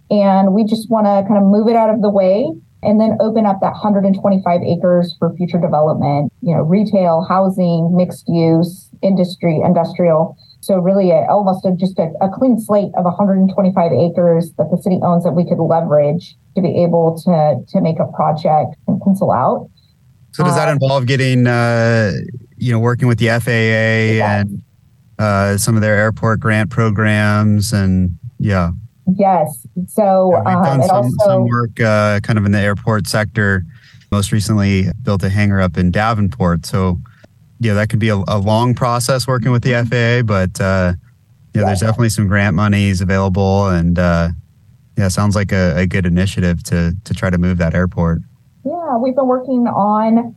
And 0.09 0.53
we 0.53 0.63
just 0.63 0.89
want 0.89 1.05
to 1.05 1.27
kind 1.27 1.41
of 1.41 1.49
move 1.49 1.67
it 1.67 1.75
out 1.75 1.89
of 1.89 2.01
the 2.01 2.09
way 2.09 2.47
and 2.83 3.01
then 3.01 3.17
open 3.19 3.45
up 3.45 3.59
that 3.61 3.73
125 3.73 4.61
acres 4.61 5.15
for 5.17 5.33
future 5.35 5.59
development, 5.59 6.31
you 6.41 6.55
know, 6.55 6.61
retail, 6.61 7.25
housing, 7.27 7.95
mixed 7.95 8.27
use, 8.27 8.89
industry, 9.01 9.59
industrial. 9.63 10.37
So 10.61 10.77
really 10.77 11.11
a, 11.11 11.25
almost 11.29 11.65
a, 11.65 11.75
just 11.75 11.97
a, 11.97 12.11
a, 12.21 12.29
clean 12.29 12.59
slate 12.59 12.91
of 12.97 13.05
125 13.05 13.91
acres 13.91 14.53
that 14.57 14.69
the 14.69 14.77
city 14.77 14.99
owns 15.01 15.23
that 15.23 15.31
we 15.31 15.43
could 15.43 15.59
leverage 15.61 16.35
to 16.55 16.61
be 16.61 16.83
able 16.83 17.19
to, 17.25 17.63
to 17.71 17.81
make 17.81 17.99
a 17.99 18.05
project 18.13 18.75
and 18.87 19.01
pencil 19.01 19.31
out. 19.31 19.69
So 20.31 20.43
does 20.43 20.55
that 20.55 20.69
uh, 20.69 20.73
involve 20.73 21.07
getting, 21.07 21.47
uh, 21.47 22.11
you 22.57 22.71
know, 22.71 22.79
working 22.79 23.07
with 23.07 23.17
the 23.17 23.27
FAA 23.27 24.23
and 24.23 24.61
uh, 25.17 25.57
some 25.57 25.75
of 25.75 25.81
their 25.81 25.95
airport 25.95 26.39
grant 26.39 26.69
programs 26.69 27.73
and 27.73 28.17
yeah. 28.37 28.71
Yes. 29.15 29.65
So 29.87 30.31
yeah, 30.33 30.39
we've 30.39 30.55
um, 30.55 30.63
done 30.63 30.83
some, 30.83 30.95
also, 30.95 31.15
some 31.25 31.45
work 31.45 31.79
uh, 31.79 32.19
kind 32.21 32.37
of 32.37 32.45
in 32.45 32.51
the 32.51 32.59
airport 32.59 33.07
sector 33.07 33.63
most 34.11 34.31
recently 34.31 34.87
built 35.01 35.23
a 35.23 35.29
hangar 35.29 35.59
up 35.59 35.77
in 35.77 35.91
Davenport. 35.91 36.65
So, 36.65 36.99
yeah, 37.59 37.73
that 37.73 37.89
could 37.89 37.99
be 37.99 38.09
a, 38.09 38.15
a 38.27 38.37
long 38.37 38.73
process 38.73 39.27
working 39.27 39.51
with 39.51 39.63
the 39.63 39.73
FAA, 39.73 40.25
but 40.25 40.61
uh, 40.61 40.93
yeah, 41.53 41.65
there's 41.65 41.79
definitely 41.79 42.09
some 42.09 42.27
grant 42.27 42.55
monies 42.55 43.01
available, 43.01 43.67
and 43.67 43.97
uh, 43.97 44.29
yeah, 44.97 45.07
sounds 45.07 45.35
like 45.35 45.51
a, 45.51 45.75
a 45.75 45.87
good 45.87 46.05
initiative 46.05 46.63
to 46.65 46.93
to 47.03 47.13
try 47.13 47.31
to 47.31 47.37
move 47.37 47.57
that 47.57 47.73
airport. 47.73 48.19
Yeah, 48.63 48.97
we've 48.97 49.15
been 49.15 49.27
working 49.27 49.65
on 49.67 50.35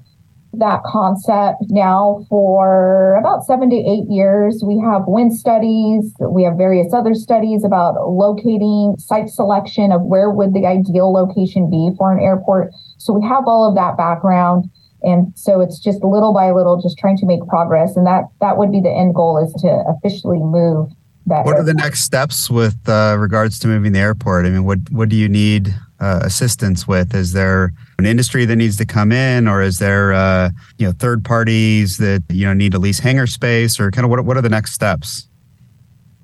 that 0.52 0.82
concept 0.84 1.62
now 1.68 2.26
for 2.28 3.14
about 3.16 3.44
seven 3.44 3.70
to 3.70 3.76
eight 3.76 4.08
years. 4.08 4.62
We 4.66 4.80
have 4.80 5.02
wind 5.06 5.36
studies. 5.36 6.12
We 6.18 6.42
have 6.42 6.56
various 6.56 6.92
other 6.92 7.14
studies 7.14 7.64
about 7.64 7.94
locating 8.08 8.96
site 8.98 9.28
selection 9.28 9.92
of 9.92 10.02
where 10.02 10.30
would 10.30 10.52
the 10.54 10.66
ideal 10.66 11.12
location 11.12 11.70
be 11.70 11.90
for 11.96 12.12
an 12.12 12.22
airport. 12.22 12.72
So 12.98 13.12
we 13.12 13.26
have 13.26 13.44
all 13.46 13.68
of 13.68 13.76
that 13.76 13.96
background. 13.96 14.70
And 15.02 15.32
so 15.36 15.60
it's 15.60 15.78
just 15.78 16.02
little 16.02 16.34
by 16.34 16.50
little, 16.50 16.80
just 16.80 16.98
trying 16.98 17.16
to 17.18 17.26
make 17.26 17.40
progress. 17.46 17.96
And 17.96 18.06
that, 18.06 18.24
that 18.40 18.58
would 18.58 18.72
be 18.72 18.80
the 18.80 18.90
end 18.90 19.14
goal 19.14 19.38
is 19.42 19.52
to 19.62 19.84
officially 19.88 20.40
move 20.40 20.90
that. 21.26 21.46
What 21.46 21.56
airport. 21.56 21.60
are 21.60 21.64
the 21.64 21.74
next 21.74 22.00
steps 22.00 22.50
with 22.50 22.76
uh, 22.88 23.16
regards 23.18 23.58
to 23.60 23.68
moving 23.68 23.92
the 23.92 24.00
airport? 24.00 24.46
I 24.46 24.50
mean, 24.50 24.64
what, 24.64 24.78
what 24.90 25.08
do 25.08 25.16
you 25.16 25.28
need 25.28 25.74
uh, 26.00 26.20
assistance 26.22 26.88
with? 26.88 27.14
Is 27.14 27.32
there 27.32 27.72
an 28.00 28.06
industry 28.06 28.44
that 28.44 28.56
needs 28.56 28.76
to 28.78 28.86
come 28.86 29.12
in, 29.12 29.46
or 29.46 29.62
is 29.62 29.78
there 29.78 30.12
uh, 30.12 30.50
you 30.78 30.86
know 30.86 30.92
third 30.92 31.24
parties 31.24 31.98
that 31.98 32.24
you 32.28 32.44
know 32.44 32.52
need 32.52 32.72
to 32.72 32.78
lease 32.78 32.98
hangar 32.98 33.28
space, 33.28 33.78
or 33.78 33.92
kind 33.92 34.04
of 34.04 34.10
what 34.10 34.24
what 34.24 34.36
are 34.36 34.42
the 34.42 34.48
next 34.48 34.72
steps? 34.72 35.28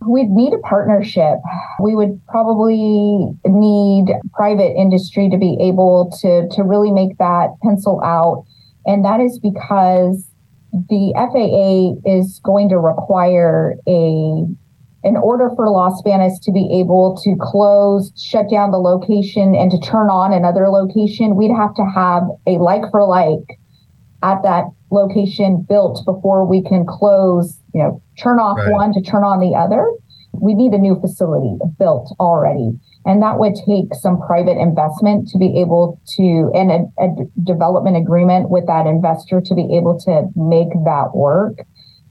We'd 0.04 0.30
need 0.30 0.52
a 0.52 0.59
partnership. 0.59 1.38
We 1.80 1.95
would 1.95 2.21
probably 2.26 3.28
need 3.45 4.06
private 4.35 4.75
industry 4.76 5.30
to 5.30 5.38
be 5.38 5.56
able 5.61 6.11
to 6.21 6.49
to 6.49 6.62
really 6.62 6.90
make 6.90 7.18
that 7.18 7.50
pencil 7.62 8.02
out, 8.02 8.45
and 8.85 9.04
that 9.04 9.21
is 9.21 9.38
because 9.38 10.28
the 10.73 11.12
FAA 11.14 12.11
is 12.11 12.40
going 12.42 12.68
to 12.71 12.78
require 12.78 13.76
a 13.87 14.47
in 15.05 15.17
order 15.17 15.50
for 15.55 15.69
Los 15.69 16.03
Banos 16.03 16.38
to 16.41 16.53
be 16.53 16.69
able 16.81 17.21
to 17.23 17.37
close, 17.41 18.12
shut 18.17 18.50
down 18.50 18.71
the 18.71 18.79
location, 18.79 19.55
and 19.55 19.71
to 19.71 19.79
turn 19.79 20.11
on 20.11 20.33
another 20.33 20.69
location, 20.69 21.37
we'd 21.37 21.55
have 21.55 21.75
to 21.76 21.85
have 21.85 22.25
a 22.47 22.59
like 22.59 22.83
for 22.91 23.05
like 23.05 23.59
at 24.23 24.43
that 24.43 24.65
location 24.91 25.65
built 25.69 26.05
before 26.05 26.47
we 26.47 26.62
can 26.62 26.85
close, 26.87 27.61
you 27.75 27.83
know, 27.83 28.03
turn 28.19 28.38
off 28.38 28.59
right. 28.59 28.73
one 28.73 28.93
to 28.93 29.03
turn 29.03 29.23
on 29.23 29.41
the 29.41 29.57
other. 29.57 29.87
We 30.33 30.55
need 30.55 30.73
a 30.73 30.79
new 30.79 30.99
facility 31.00 31.57
built 31.79 32.15
already. 32.21 32.79
And 33.05 33.23
that 33.23 33.38
would 33.38 33.55
take 33.55 33.95
some 33.95 34.21
private 34.21 34.59
investment 34.59 35.29
to 35.29 35.38
be 35.38 35.61
able 35.61 36.00
to, 36.17 36.50
and 36.55 36.71
a, 36.71 36.85
a 36.99 37.09
development 37.45 37.97
agreement 37.97 38.50
with 38.50 38.67
that 38.67 38.87
investor 38.87 39.41
to 39.41 39.55
be 39.55 39.76
able 39.76 39.99
to 40.00 40.29
make 40.35 40.69
that 40.85 41.15
work 41.15 41.61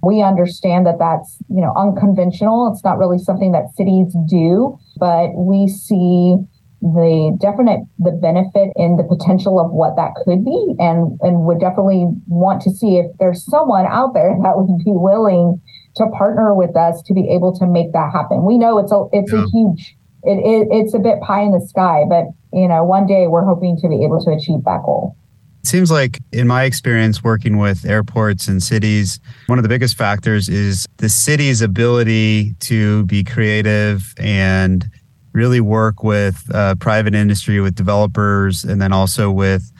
we 0.06 0.22
understand 0.22 0.86
that 0.86 1.00
that's 1.00 1.38
you 1.50 1.62
know 1.62 1.74
unconventional. 1.76 2.72
It's 2.72 2.84
not 2.84 2.98
really 2.98 3.18
something 3.18 3.52
that 3.52 3.76
cities 3.76 4.16
do 4.30 4.78
but 4.98 5.34
we 5.36 5.68
see 5.68 6.38
the 6.82 7.36
definite 7.42 7.82
the 7.98 8.12
benefit 8.12 8.70
in 8.76 8.98
the 8.98 9.04
potential 9.04 9.60
of 9.60 9.72
what 9.72 9.96
that 9.96 10.14
could 10.24 10.46
be 10.46 10.76
and 10.78 11.18
and 11.22 11.46
would 11.46 11.60
definitely 11.60 12.06
want 12.28 12.62
to 12.62 12.70
see 12.70 12.98
if 12.98 13.06
there's 13.18 13.44
someone 13.46 13.86
out 13.88 14.14
there 14.14 14.36
that 14.44 14.58
would 14.58 14.78
be 14.84 14.92
willing 14.94 15.60
to 15.96 16.06
partner 16.18 16.54
with 16.54 16.76
us 16.76 17.02
to 17.04 17.14
be 17.14 17.30
able 17.30 17.58
to 17.58 17.66
make 17.66 17.94
that 17.94 18.12
happen. 18.12 18.44
We 18.46 18.58
know 18.58 18.78
it's 18.78 18.92
a 18.92 19.06
it's 19.12 19.32
yeah. 19.32 19.44
a 19.44 19.48
huge 19.48 19.96
it, 20.24 20.38
it 20.44 20.68
it's 20.72 20.94
a 20.94 21.00
bit 21.00 21.22
pie 21.22 21.42
in 21.42 21.52
the 21.52 21.66
sky 21.66 22.04
but 22.08 22.26
you 22.54 22.68
know 22.68 22.84
one 22.84 23.06
day 23.08 23.28
we're 23.28 23.46
hoping 23.46 23.78
to 23.82 23.88
be 23.88 24.04
able 24.04 24.24
to 24.24 24.32
achieve 24.32 24.64
that 24.66 24.82
goal 24.84 25.18
it 25.66 25.70
seems 25.70 25.90
like, 25.90 26.20
in 26.32 26.46
my 26.48 26.66
experience 26.66 27.24
working 27.24 27.58
with 27.58 27.86
airports 27.86 28.48
and 28.48 28.62
cities, 28.62 29.20
one 29.48 29.58
of 29.58 29.64
the 29.64 29.70
biggest 29.70 29.98
factors 29.98 30.48
is 30.48 30.86
the 30.98 31.10
city's 31.10 31.64
ability 31.64 32.54
to 32.60 33.04
be 33.08 33.24
creative 33.24 34.14
and 34.20 34.86
really 35.34 35.60
work 35.60 36.04
with 36.04 36.48
uh, 36.54 36.76
private 36.76 37.16
industry, 37.16 37.60
with 37.62 37.74
developers, 37.74 38.64
and 38.64 38.80
then 38.80 38.94
also 38.94 39.32
with 39.32 39.72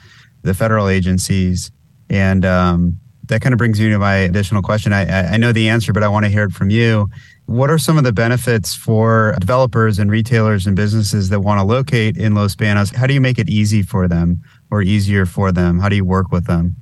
the 0.42 0.54
federal 0.54 0.88
agencies. 0.88 1.70
And 2.10 2.44
um, 2.44 2.98
that 3.28 3.40
kind 3.40 3.52
of 3.52 3.58
brings 3.58 3.78
me 3.78 3.88
to 3.88 3.98
my 4.00 4.16
additional 4.16 4.62
question. 4.62 4.92
I, 4.92 5.34
I 5.34 5.36
know 5.36 5.52
the 5.52 5.68
answer, 5.68 5.92
but 5.92 6.02
I 6.02 6.08
want 6.08 6.24
to 6.24 6.30
hear 6.30 6.42
it 6.42 6.52
from 6.52 6.68
you. 6.68 7.08
What 7.44 7.70
are 7.70 7.78
some 7.78 7.96
of 7.96 8.02
the 8.02 8.12
benefits 8.12 8.74
for 8.74 9.36
developers 9.38 10.00
and 10.00 10.10
retailers 10.10 10.66
and 10.66 10.74
businesses 10.74 11.28
that 11.28 11.38
want 11.42 11.60
to 11.60 11.64
locate 11.64 12.16
in 12.16 12.34
Los 12.34 12.56
Banos? 12.56 12.90
How 12.90 13.06
do 13.06 13.14
you 13.14 13.20
make 13.20 13.38
it 13.38 13.48
easy 13.48 13.82
for 13.82 14.08
them 14.08 14.42
or 14.70 14.82
easier 14.82 15.26
for 15.26 15.52
them? 15.52 15.78
How 15.78 15.88
do 15.88 15.96
you 15.96 16.04
work 16.04 16.30
with 16.32 16.46
them? 16.46 16.76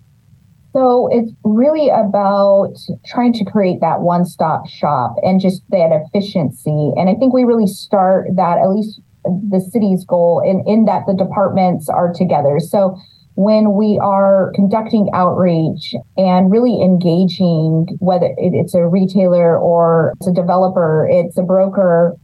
So 0.73 1.09
it's 1.13 1.33
really 1.45 1.89
about 1.89 2.75
trying 3.07 3.33
to 3.35 3.45
create 3.45 3.81
that 3.81 4.01
one 4.01 4.25
stop 4.25 4.67
shop 4.69 5.15
and 5.23 5.41
just 5.41 5.63
that 5.71 5.91
efficiency. 5.93 6.91
And 6.97 7.09
I 7.09 7.15
think 7.15 7.33
we 7.33 7.45
really 7.45 7.69
start 7.69 8.27
that, 8.35 8.59
at 8.59 8.69
least 8.71 9.01
the 9.25 9.61
city's 9.61 10.05
goal, 10.05 10.43
in, 10.45 10.65
in 10.67 10.85
that 10.87 11.05
the 11.07 11.15
departments 11.15 11.89
are 11.89 12.13
together. 12.13 12.59
So 12.59 12.99
when 13.37 13.75
we 13.75 14.01
are 14.03 14.53
conducting 14.55 15.09
outreach 15.13 15.95
and 16.17 16.51
really 16.51 16.83
engaging, 16.83 17.87
whether 18.01 18.35
it's 18.37 18.75
a 18.75 18.87
retailer 18.87 19.57
or 19.57 20.13
it's 20.17 20.27
a 20.27 20.33
developer, 20.33 21.09
it's 21.09 21.39
a 21.39 21.43
broker, 21.43 22.17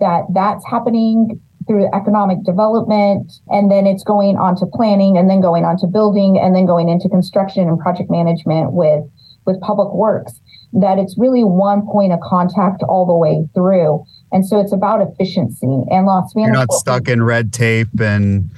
that 0.00 0.24
that's 0.34 0.66
happening 0.68 1.40
through 1.66 1.88
economic 1.92 2.42
development 2.44 3.32
and 3.48 3.70
then 3.70 3.86
it's 3.86 4.04
going 4.04 4.36
on 4.36 4.56
to 4.56 4.66
planning 4.66 5.16
and 5.16 5.28
then 5.28 5.40
going 5.40 5.64
on 5.64 5.76
to 5.78 5.86
building 5.86 6.38
and 6.38 6.54
then 6.54 6.66
going 6.66 6.88
into 6.88 7.08
construction 7.08 7.68
and 7.68 7.78
project 7.78 8.10
management 8.10 8.72
with 8.72 9.02
with 9.46 9.60
public 9.60 9.92
works 9.92 10.40
that 10.72 10.98
it's 10.98 11.16
really 11.18 11.44
one 11.44 11.86
point 11.86 12.12
of 12.12 12.20
contact 12.20 12.82
all 12.88 13.06
the 13.06 13.16
way 13.16 13.48
through 13.54 14.04
and 14.32 14.46
so 14.46 14.60
it's 14.60 14.72
about 14.72 15.00
efficiency 15.00 15.82
and 15.90 16.06
Los 16.06 16.34
Banos. 16.34 16.46
You're 16.46 16.52
not 16.52 16.72
stuck 16.72 17.08
in 17.08 17.22
red 17.22 17.52
tape 17.52 18.00
and 18.00 18.50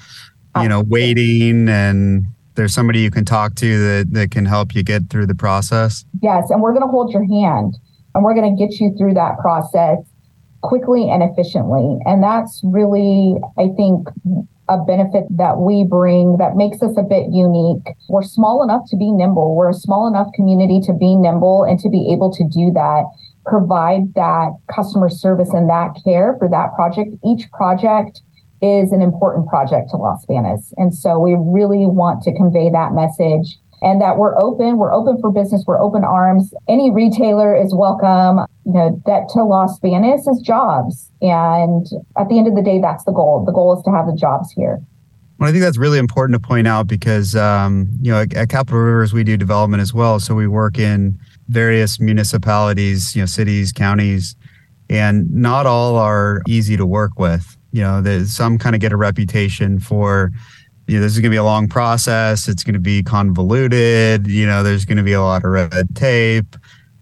you 0.62 0.68
know, 0.68 0.80
oh. 0.80 0.84
waiting 0.88 1.68
and 1.68 2.26
there's 2.54 2.74
somebody 2.74 3.00
you 3.00 3.10
can 3.10 3.24
talk 3.24 3.54
to 3.56 3.78
that, 3.78 4.12
that 4.12 4.30
can 4.30 4.44
help 4.44 4.74
you 4.74 4.82
get 4.82 5.08
through 5.10 5.26
the 5.26 5.34
process? 5.34 6.04
Yes. 6.20 6.50
And 6.50 6.60
we're 6.60 6.72
going 6.72 6.82
to 6.82 6.88
hold 6.88 7.12
your 7.12 7.24
hand 7.24 7.76
and 8.14 8.24
we're 8.24 8.34
going 8.34 8.56
to 8.56 8.66
get 8.66 8.80
you 8.80 8.94
through 8.98 9.14
that 9.14 9.38
process 9.38 9.98
quickly 10.62 11.08
and 11.10 11.22
efficiently. 11.22 11.98
And 12.04 12.22
that's 12.22 12.60
really, 12.64 13.36
I 13.58 13.68
think, 13.76 14.08
a 14.68 14.76
benefit 14.76 15.24
that 15.30 15.58
we 15.58 15.84
bring 15.84 16.36
that 16.36 16.56
makes 16.56 16.82
us 16.82 16.92
a 16.98 17.02
bit 17.02 17.32
unique. 17.32 17.96
We're 18.08 18.22
small 18.22 18.62
enough 18.62 18.82
to 18.90 18.96
be 18.96 19.10
nimble. 19.10 19.56
We're 19.56 19.70
a 19.70 19.74
small 19.74 20.06
enough 20.06 20.28
community 20.34 20.80
to 20.84 20.92
be 20.92 21.16
nimble 21.16 21.64
and 21.64 21.78
to 21.80 21.88
be 21.88 22.12
able 22.12 22.30
to 22.34 22.44
do 22.44 22.70
that, 22.74 23.04
provide 23.46 24.12
that 24.14 24.52
customer 24.74 25.08
service 25.08 25.50
and 25.54 25.70
that 25.70 25.96
care 26.04 26.36
for 26.38 26.48
that 26.48 26.74
project. 26.74 27.16
Each 27.24 27.50
project 27.52 28.20
is 28.60 28.92
an 28.92 29.00
important 29.00 29.48
project 29.48 29.90
to 29.90 29.96
Los 29.96 30.26
Banos. 30.26 30.74
And 30.76 30.94
so 30.94 31.18
we 31.18 31.34
really 31.38 31.86
want 31.86 32.22
to 32.24 32.34
convey 32.34 32.68
that 32.70 32.92
message 32.92 33.56
and 33.82 34.00
that 34.00 34.16
we're 34.16 34.36
open, 34.40 34.78
we're 34.78 34.92
open 34.92 35.20
for 35.20 35.30
business, 35.30 35.64
we're 35.66 35.80
open 35.80 36.04
arms. 36.04 36.52
Any 36.68 36.90
retailer 36.90 37.54
is 37.54 37.74
welcome. 37.74 38.46
You 38.64 38.72
know, 38.72 39.02
that 39.06 39.28
to 39.34 39.44
Los 39.44 39.78
Banos 39.80 40.26
is 40.26 40.40
jobs. 40.40 41.10
And 41.20 41.86
at 42.18 42.28
the 42.28 42.38
end 42.38 42.48
of 42.48 42.54
the 42.54 42.62
day, 42.62 42.80
that's 42.80 43.04
the 43.04 43.12
goal. 43.12 43.44
The 43.44 43.52
goal 43.52 43.76
is 43.76 43.82
to 43.84 43.90
have 43.90 44.06
the 44.06 44.16
jobs 44.16 44.50
here. 44.52 44.80
Well, 45.38 45.48
I 45.48 45.52
think 45.52 45.62
that's 45.62 45.78
really 45.78 45.98
important 45.98 46.40
to 46.42 46.46
point 46.46 46.66
out 46.66 46.88
because, 46.88 47.36
um, 47.36 47.88
you 48.02 48.10
know, 48.10 48.22
at, 48.22 48.34
at 48.34 48.48
Capital 48.48 48.80
Rivers, 48.80 49.12
we 49.12 49.22
do 49.22 49.36
development 49.36 49.80
as 49.80 49.94
well. 49.94 50.18
So 50.18 50.34
we 50.34 50.48
work 50.48 50.78
in 50.78 51.18
various 51.48 52.00
municipalities, 52.00 53.14
you 53.14 53.22
know, 53.22 53.26
cities, 53.26 53.70
counties, 53.70 54.34
and 54.90 55.30
not 55.30 55.66
all 55.66 55.96
are 55.96 56.42
easy 56.48 56.76
to 56.76 56.84
work 56.84 57.18
with 57.18 57.56
you 57.72 57.82
know, 57.82 58.24
some 58.24 58.58
kind 58.58 58.74
of 58.74 58.80
get 58.80 58.92
a 58.92 58.96
reputation 58.96 59.78
for, 59.78 60.32
you 60.88 60.96
know, 60.96 61.02
this 61.02 61.12
is 61.12 61.18
going 61.18 61.30
to 61.30 61.34
be 61.34 61.36
a 61.36 61.44
long 61.44 61.68
process. 61.68 62.48
It's 62.48 62.64
going 62.64 62.74
to 62.74 62.80
be 62.80 63.02
convoluted. 63.02 64.26
You 64.26 64.46
know, 64.46 64.62
there's 64.62 64.86
going 64.86 64.96
to 64.96 65.02
be 65.02 65.12
a 65.12 65.20
lot 65.20 65.44
of 65.44 65.50
red 65.50 65.94
tape. 65.94 66.56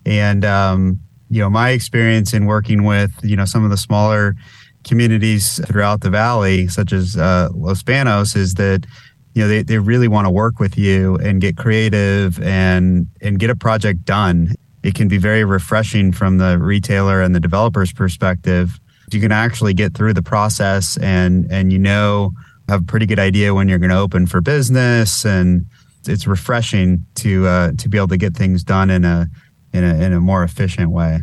And, 0.05 0.45
um, 0.45 1.01
you 1.31 1.41
know, 1.41 1.49
my 1.49 1.71
experience 1.71 2.35
in 2.35 2.47
working 2.47 2.83
with, 2.83 3.13
you 3.23 3.37
know, 3.37 3.45
some 3.45 3.65
of 3.65 3.71
the 3.71 3.77
smaller 3.77 4.35
communities 4.83 5.65
throughout 5.67 6.01
the 6.01 6.11
valley, 6.11 6.67
such 6.67 6.93
as 6.93 7.17
uh, 7.17 7.49
Los 7.55 7.85
Banos, 7.85 8.35
is 8.35 8.55
that, 8.55 8.87
you 9.35 9.43
know, 9.43 9.49
they, 9.49 9.63
they 9.63 9.79
really 9.79 10.09
want 10.09 10.27
to 10.27 10.31
work 10.31 10.59
with 10.59 10.77
you 10.77 11.17
and 11.17 11.41
get 11.41 11.57
creative 11.57 12.43
and 12.43 13.07
and 13.21 13.39
get 13.39 13.51
a 13.51 13.57
project 13.57 14.05
done. 14.05 14.55
It 14.83 14.97
can 14.97 15.07
be 15.07 15.19
very 15.19 15.45
refreshing 15.45 16.11
from 16.11 16.39
the 16.39 16.59
retailer 16.59 17.23
and 17.23 17.35
the 17.35 17.41
developer's 17.41 17.93
perspective 17.93 18.81
you 19.13 19.21
can 19.21 19.33
actually 19.33 19.75
get 19.75 19.95
through 19.95 20.13
the 20.13 20.23
process 20.23 20.97
and 20.99 21.47
and 21.51 21.73
you 21.73 21.79
know 21.79 22.33
have 22.69 22.83
a 22.83 22.85
pretty 22.85 23.07
good 23.07 23.19
idea 23.19 23.55
when 23.55 23.69
you're 23.69 23.79
going 23.79 23.91
to 23.91 23.99
open 23.99 24.27
for 24.27 24.41
business 24.41 25.25
and 25.25 25.67
it's 26.09 26.27
refreshing 26.27 27.05
to 27.17 27.47
uh, 27.47 27.73
to 27.79 27.89
be 27.89 27.99
able 27.99 28.09
to 28.09 28.17
get 28.17 28.37
things 28.37 28.63
done 28.63 28.91
in 28.91 29.05
a 29.05 29.29
in 29.73 29.85
a 29.85 29.95
in 29.97 30.13
a 30.13 30.21
more 30.21 30.43
efficient 30.43 30.91
way. 30.91 31.21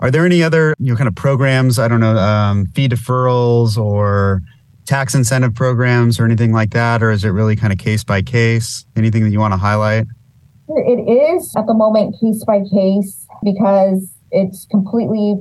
Are 0.00 0.10
there 0.10 0.24
any 0.24 0.42
other 0.42 0.74
you 0.78 0.92
know 0.92 0.96
kind 0.96 1.08
of 1.08 1.14
programs? 1.14 1.78
I 1.78 1.88
don't 1.88 2.00
know, 2.00 2.16
um, 2.16 2.66
fee 2.66 2.88
deferrals 2.88 3.76
or 3.76 4.42
tax 4.86 5.14
incentive 5.14 5.54
programs 5.54 6.18
or 6.18 6.24
anything 6.24 6.52
like 6.52 6.70
that, 6.70 7.02
or 7.02 7.10
is 7.10 7.24
it 7.24 7.30
really 7.30 7.56
kind 7.56 7.72
of 7.72 7.78
case 7.78 8.04
by 8.04 8.22
case? 8.22 8.86
Anything 8.96 9.24
that 9.24 9.30
you 9.30 9.40
want 9.40 9.52
to 9.52 9.58
highlight? 9.58 10.06
It 10.68 11.08
is 11.08 11.54
at 11.56 11.66
the 11.66 11.74
moment 11.74 12.16
case 12.20 12.44
by 12.44 12.60
case 12.60 13.26
because 13.42 14.12
it's 14.30 14.66
completely 14.70 15.34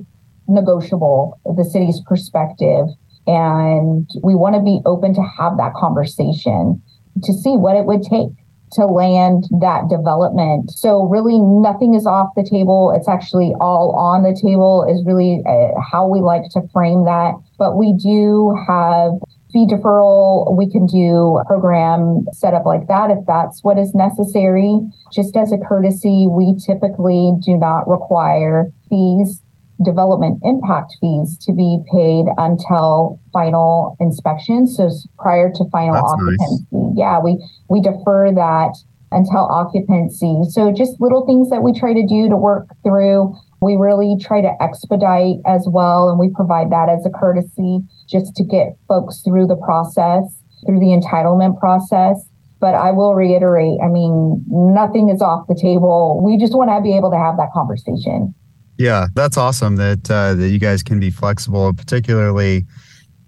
negotiable, 0.48 1.40
the 1.46 1.66
city's 1.66 2.02
perspective. 2.08 2.88
And 3.28 4.10
we 4.24 4.36
want 4.36 4.56
to 4.56 4.62
be 4.62 4.80
open 4.86 5.14
to 5.16 5.22
have 5.22 5.58
that 5.58 5.74
conversation 5.76 6.82
to 7.24 7.34
see 7.34 7.58
what 7.58 7.76
it 7.76 7.86
would 7.86 8.04
take 8.04 8.32
to 8.74 8.86
land 8.86 9.46
that 9.62 9.88
development. 9.90 10.72
So 10.72 11.04
really 11.04 11.40
nothing 11.40 11.94
is 11.94 12.06
off 12.06 12.30
the 12.36 12.44
table. 12.44 12.94
It's 12.96 13.08
actually 13.08 13.54
all 13.60 13.96
on 13.96 14.24
the 14.24 14.36
table 14.36 14.86
is 14.90 15.06
really 15.06 15.42
uh, 15.48 15.80
how 15.80 16.08
we 16.08 16.20
like 16.20 16.44
to 16.52 16.62
frame 16.74 17.06
that. 17.06 17.36
But 17.58 17.78
we 17.78 17.94
do 17.94 18.56
have 18.68 19.14
fee 19.52 19.68
deferral. 19.68 20.56
We 20.58 20.70
can 20.70 20.86
do 20.86 21.38
a 21.38 21.46
program 21.46 22.26
set 22.34 22.54
up 22.54 22.66
like 22.66 22.88
that 22.88 23.10
if 23.10 23.20
that's 23.26 23.64
what 23.64 23.78
is 23.78 23.96
necessary. 23.96 24.80
Just 25.14 25.38
as 25.38 25.54
a 25.54 25.58
courtesy, 25.58 26.28
we 26.30 26.56
typically 26.60 27.32
do 27.40 27.56
not 27.56 27.88
require 27.88 28.72
fees 28.90 29.42
development 29.84 30.40
impact 30.44 30.96
fees 31.00 31.38
to 31.46 31.54
be 31.54 31.80
paid 31.92 32.26
until 32.38 33.20
final 33.32 33.96
inspection. 34.00 34.68
So 34.68 34.90
prior 35.20 35.52
to 35.54 35.66
final 35.72 35.96
That's 35.96 36.06
occupancy. 36.06 36.66
Nice. 36.72 36.94
Yeah, 36.96 37.20
we 37.20 37.38
we 37.70 37.82
defer 37.82 38.32
that 38.34 38.76
until 39.12 39.48
occupancy. 39.48 40.44
So 40.50 40.72
just 40.72 41.00
little 41.00 41.26
things 41.26 41.50
that 41.50 41.64
we 41.64 41.78
try 41.78 41.94
to 41.94 42.06
do 42.06 42.30
to 42.30 42.36
work 42.36 42.68
through. 42.84 43.36
We 43.62 43.76
really 43.76 44.18
try 44.20 44.42
to 44.42 44.52
expedite 44.62 45.38
as 45.46 45.68
well, 45.70 46.10
and 46.10 46.20
we 46.20 46.30
provide 46.30 46.72
that 46.72 46.90
as 46.90 47.06
a 47.06 47.10
courtesy 47.10 47.80
just 48.08 48.36
to 48.36 48.44
get 48.44 48.78
folks 48.88 49.22
through 49.22 49.48
the 49.48 49.56
process, 49.56 50.24
through 50.66 50.80
the 50.80 50.94
entitlement 50.94 51.60
process. 51.60 52.28
But 52.60 52.74
I 52.74 52.92
will 52.92 53.14
reiterate, 53.14 53.80
I 53.84 53.88
mean, 53.88 54.44
nothing 54.48 55.10
is 55.10 55.22
off 55.22 55.48
the 55.48 55.54
table. 55.56 56.20
We 56.24 56.38
just 56.38 56.56
want 56.56 56.70
to 56.72 56.82
be 56.82 56.98
able 56.98 57.12
to 57.12 57.18
have 57.18 57.38
that 57.38 57.52
conversation. 57.54 58.34
Yeah, 58.78 59.08
that's 59.16 59.38
awesome 59.38 59.76
that 59.78 60.10
uh, 60.10 60.36
that 60.36 60.50
you 60.50 60.60
guys 60.60 60.84
can 60.84 61.00
be 61.00 61.10
flexible, 61.10 61.74
particularly. 61.74 62.66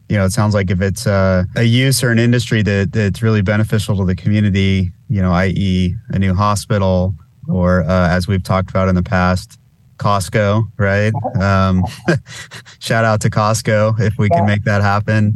You 0.08 0.18
know, 0.18 0.26
it 0.26 0.32
sounds 0.32 0.54
like 0.54 0.72
if 0.72 0.82
it's 0.82 1.06
uh, 1.06 1.44
a 1.56 1.64
use 1.64 2.04
or 2.04 2.10
an 2.10 2.20
industry 2.20 2.62
that 2.64 2.92
that's 2.94 3.22
really 3.22 3.42
beneficial 3.42 3.96
to 3.98 4.06
the 4.06 4.16
community, 4.16 4.92
you 5.08 5.22
know, 5.22 5.32
i.e., 5.34 5.96
a 6.10 6.20
new 6.20 6.34
hospital, 6.34 7.16
or 7.48 7.84
uh, 7.84 8.10
as 8.10 8.28
we've 8.28 8.44
talked 8.44 8.70
about 8.70 8.90
in 8.90 8.96
the 8.96 9.04
past, 9.04 9.60
Costco, 9.98 10.64
right? 10.78 11.14
Um, 11.40 11.84
shout 12.80 13.06
out 13.06 13.22
to 13.22 13.30
Costco 13.30 14.00
if 14.00 14.18
we 14.18 14.30
can 14.30 14.46
make 14.46 14.64
that 14.64 14.82
happen. 14.82 15.34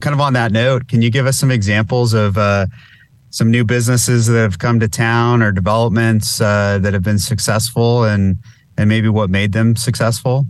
Kind 0.00 0.14
of 0.14 0.20
on 0.20 0.32
that 0.32 0.52
note, 0.52 0.88
can 0.88 1.02
you 1.02 1.10
give 1.10 1.26
us 1.26 1.38
some 1.38 1.50
examples 1.50 2.12
of 2.12 2.36
uh, 2.36 2.66
some 3.30 3.50
new 3.50 3.64
businesses 3.64 4.26
that 4.26 4.40
have 4.40 4.58
come 4.58 4.80
to 4.80 4.88
town 4.88 5.42
or 5.42 5.52
developments 5.52 6.40
uh, 6.40 6.78
that 6.80 6.94
have 6.94 7.02
been 7.02 7.18
successful 7.18 8.04
and 8.04 8.38
and 8.78 8.88
maybe 8.88 9.08
what 9.08 9.30
made 9.30 9.52
them 9.52 9.76
successful? 9.76 10.46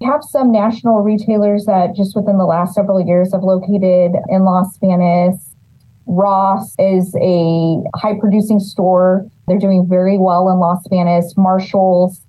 We 0.00 0.06
have 0.06 0.24
some 0.24 0.50
national 0.50 1.02
retailers 1.02 1.64
that 1.66 1.94
just 1.94 2.16
within 2.16 2.36
the 2.36 2.44
last 2.44 2.74
several 2.74 3.04
years 3.04 3.32
have 3.32 3.42
located 3.42 4.12
in 4.28 4.44
Los 4.44 4.76
Banos. 4.78 5.54
Ross 6.06 6.74
is 6.78 7.14
a 7.20 7.78
high 7.96 8.18
producing 8.18 8.58
store. 8.58 9.26
They're 9.46 9.58
doing 9.58 9.86
very 9.88 10.18
well 10.18 10.48
in 10.50 10.58
Los 10.58 10.86
Banos. 10.88 11.36
Marshalls. 11.36 12.26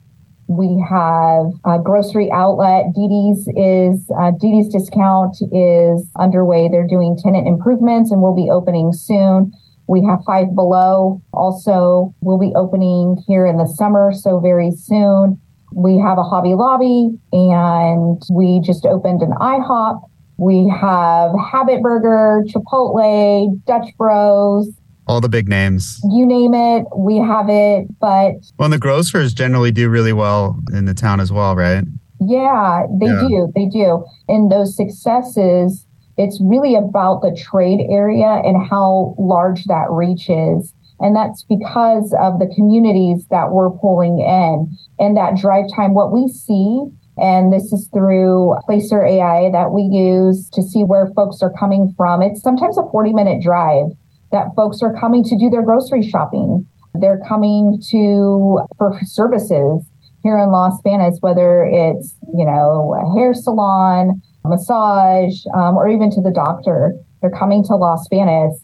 We 0.48 0.86
have 0.88 1.52
a 1.66 1.80
grocery 1.82 2.30
outlet. 2.32 2.94
DD's 2.96 3.48
is 3.56 4.06
uh, 4.20 4.32
discount 4.40 5.38
is 5.52 6.08
underway. 6.20 6.70
They're 6.70 6.86
doing 6.86 7.18
tenant 7.18 7.48
improvements 7.48 8.12
and 8.12 8.22
will 8.22 8.36
be 8.36 8.50
opening 8.52 8.94
soon. 8.94 9.52
We 9.88 10.04
have 10.06 10.20
Five 10.26 10.56
Below 10.56 11.22
also 11.34 12.14
will 12.22 12.40
be 12.40 12.54
opening 12.56 13.22
here 13.28 13.46
in 13.46 13.58
the 13.58 13.68
summer, 13.68 14.12
so 14.14 14.40
very 14.40 14.72
soon. 14.72 15.40
We 15.74 15.98
have 15.98 16.18
a 16.18 16.24
Hobby 16.24 16.54
Lobby 16.54 17.10
and 17.32 18.22
we 18.32 18.62
just 18.64 18.86
opened 18.86 19.22
an 19.22 19.32
IHOP. 19.42 20.02
We 20.38 20.70
have 20.70 21.32
Habit 21.52 21.82
Burger, 21.82 22.44
Chipotle, 22.48 23.64
Dutch 23.66 23.90
Bros. 23.98 24.70
All 25.08 25.20
the 25.20 25.30
big 25.30 25.50
names. 25.50 26.00
You 26.10 26.26
name 26.26 26.54
it, 26.54 26.86
we 26.96 27.18
have 27.18 27.50
it. 27.50 27.88
But 28.00 28.34
well, 28.58 28.70
the 28.70 28.78
grocers 28.78 29.34
generally 29.34 29.72
do 29.72 29.90
really 29.90 30.14
well 30.14 30.60
in 30.72 30.86
the 30.86 30.94
town 30.94 31.20
as 31.20 31.32
well, 31.32 31.56
right? 31.56 31.84
Yeah, 32.22 32.86
they 33.00 33.08
yeah. 33.08 33.28
do. 33.28 33.52
They 33.54 33.66
do. 33.66 34.06
And 34.28 34.52
those 34.52 34.78
successes 34.78 35.83
it's 36.18 36.40
really 36.42 36.76
about 36.76 37.22
the 37.22 37.36
trade 37.36 37.88
area 37.90 38.42
and 38.44 38.68
how 38.68 39.16
large 39.18 39.66
that 39.66 39.88
reach 39.90 40.30
is. 40.30 40.74
And 41.00 41.16
that's 41.16 41.44
because 41.44 42.16
of 42.20 42.40
the 42.40 42.52
communities 42.56 43.26
that 43.30 43.52
we're 43.52 43.72
pulling 43.72 44.20
in 44.20 44.78
and 45.00 45.18
that 45.18 45.36
drive 45.36 45.66
time. 45.76 45.94
What 45.94 46.14
we 46.14 46.28
see, 46.28 46.86
and 47.18 47.52
this 47.52 47.74
is 47.74 47.90
through 47.94 48.56
Placer 48.66 49.04
AI 49.04 49.50
that 49.52 49.72
we 49.72 49.82
use 49.84 50.50
to 50.52 50.62
see 50.62 50.84
where 50.84 51.08
folks 51.16 51.42
are 51.42 51.52
coming 51.60 51.94
from. 51.98 52.22
It's 52.22 52.42
sometimes 52.42 52.78
a 52.78 52.84
40 52.92 53.14
minute 53.14 53.42
drive 53.42 53.88
that 54.32 54.56
folks 54.56 54.82
are 54.82 54.94
coming 55.00 55.24
to 55.24 55.38
do 55.38 55.50
their 55.50 55.64
grocery 55.64 56.08
shopping. 56.08 56.66
They're 56.94 57.22
coming 57.28 57.82
to 57.90 58.60
for 58.78 59.00
services 59.04 59.84
here 60.24 60.38
in 60.38 60.52
Los 60.52 60.82
Banos, 60.82 61.18
whether 61.22 61.66
it's, 61.66 62.16
you 62.34 62.46
know, 62.46 62.96
a 62.96 63.20
hair 63.20 63.34
salon, 63.34 64.22
massage, 64.46 65.46
um, 65.56 65.78
or 65.78 65.88
even 65.88 66.10
to 66.12 66.22
the 66.22 66.32
doctor. 66.32 66.96
They're 67.22 67.32
coming 67.32 67.64
to 67.66 67.76
Los 67.76 68.08
Banos. 68.10 68.60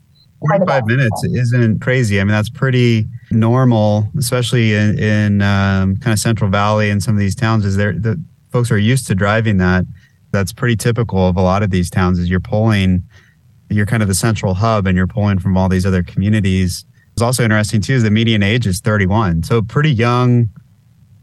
45 0.48 0.86
minutes 0.86 1.24
isn't 1.26 1.82
crazy. 1.82 2.20
I 2.20 2.24
mean, 2.24 2.32
that's 2.32 2.50
pretty 2.50 3.06
normal, 3.30 4.10
especially 4.18 4.74
in, 4.74 4.98
in 4.98 5.42
um, 5.42 5.98
kind 5.98 6.14
of 6.14 6.20
Central 6.20 6.50
Valley 6.50 6.90
and 6.90 7.04
some 7.04 7.16
of 7.16 7.20
these 7.20 7.36
towns. 7.36 7.66
Is 7.66 7.76
there 7.76 7.92
the 7.92 8.22
folks 8.52 8.72
are 8.72 8.78
used 8.78 9.08
to 9.08 9.16
driving 9.16 9.58
that. 9.58 9.86
That's 10.32 10.54
pretty 10.54 10.76
typical 10.76 11.28
of 11.28 11.38
a 11.38 11.42
lot 11.42 11.64
of 11.64 11.72
these 11.72 11.90
towns. 11.90 12.20
Is 12.20 12.30
you're 12.30 12.40
pulling, 12.40 13.04
you're 13.70 13.86
kind 13.86 14.02
of 14.02 14.08
the 14.08 14.16
central 14.16 14.54
hub, 14.54 14.88
and 14.88 14.96
you're 14.96 15.08
pulling 15.08 15.40
from 15.40 15.58
all 15.58 15.70
these 15.70 15.86
other 15.86 16.04
communities. 16.04 16.86
It's 17.14 17.22
also 17.22 17.44
interesting 17.44 17.82
too 17.82 17.94
is 17.94 18.04
the 18.04 18.12
median 18.12 18.44
age 18.44 18.66
is 18.66 18.80
31, 18.80 19.44
so 19.44 19.62
pretty 19.62 19.92
young 19.92 20.50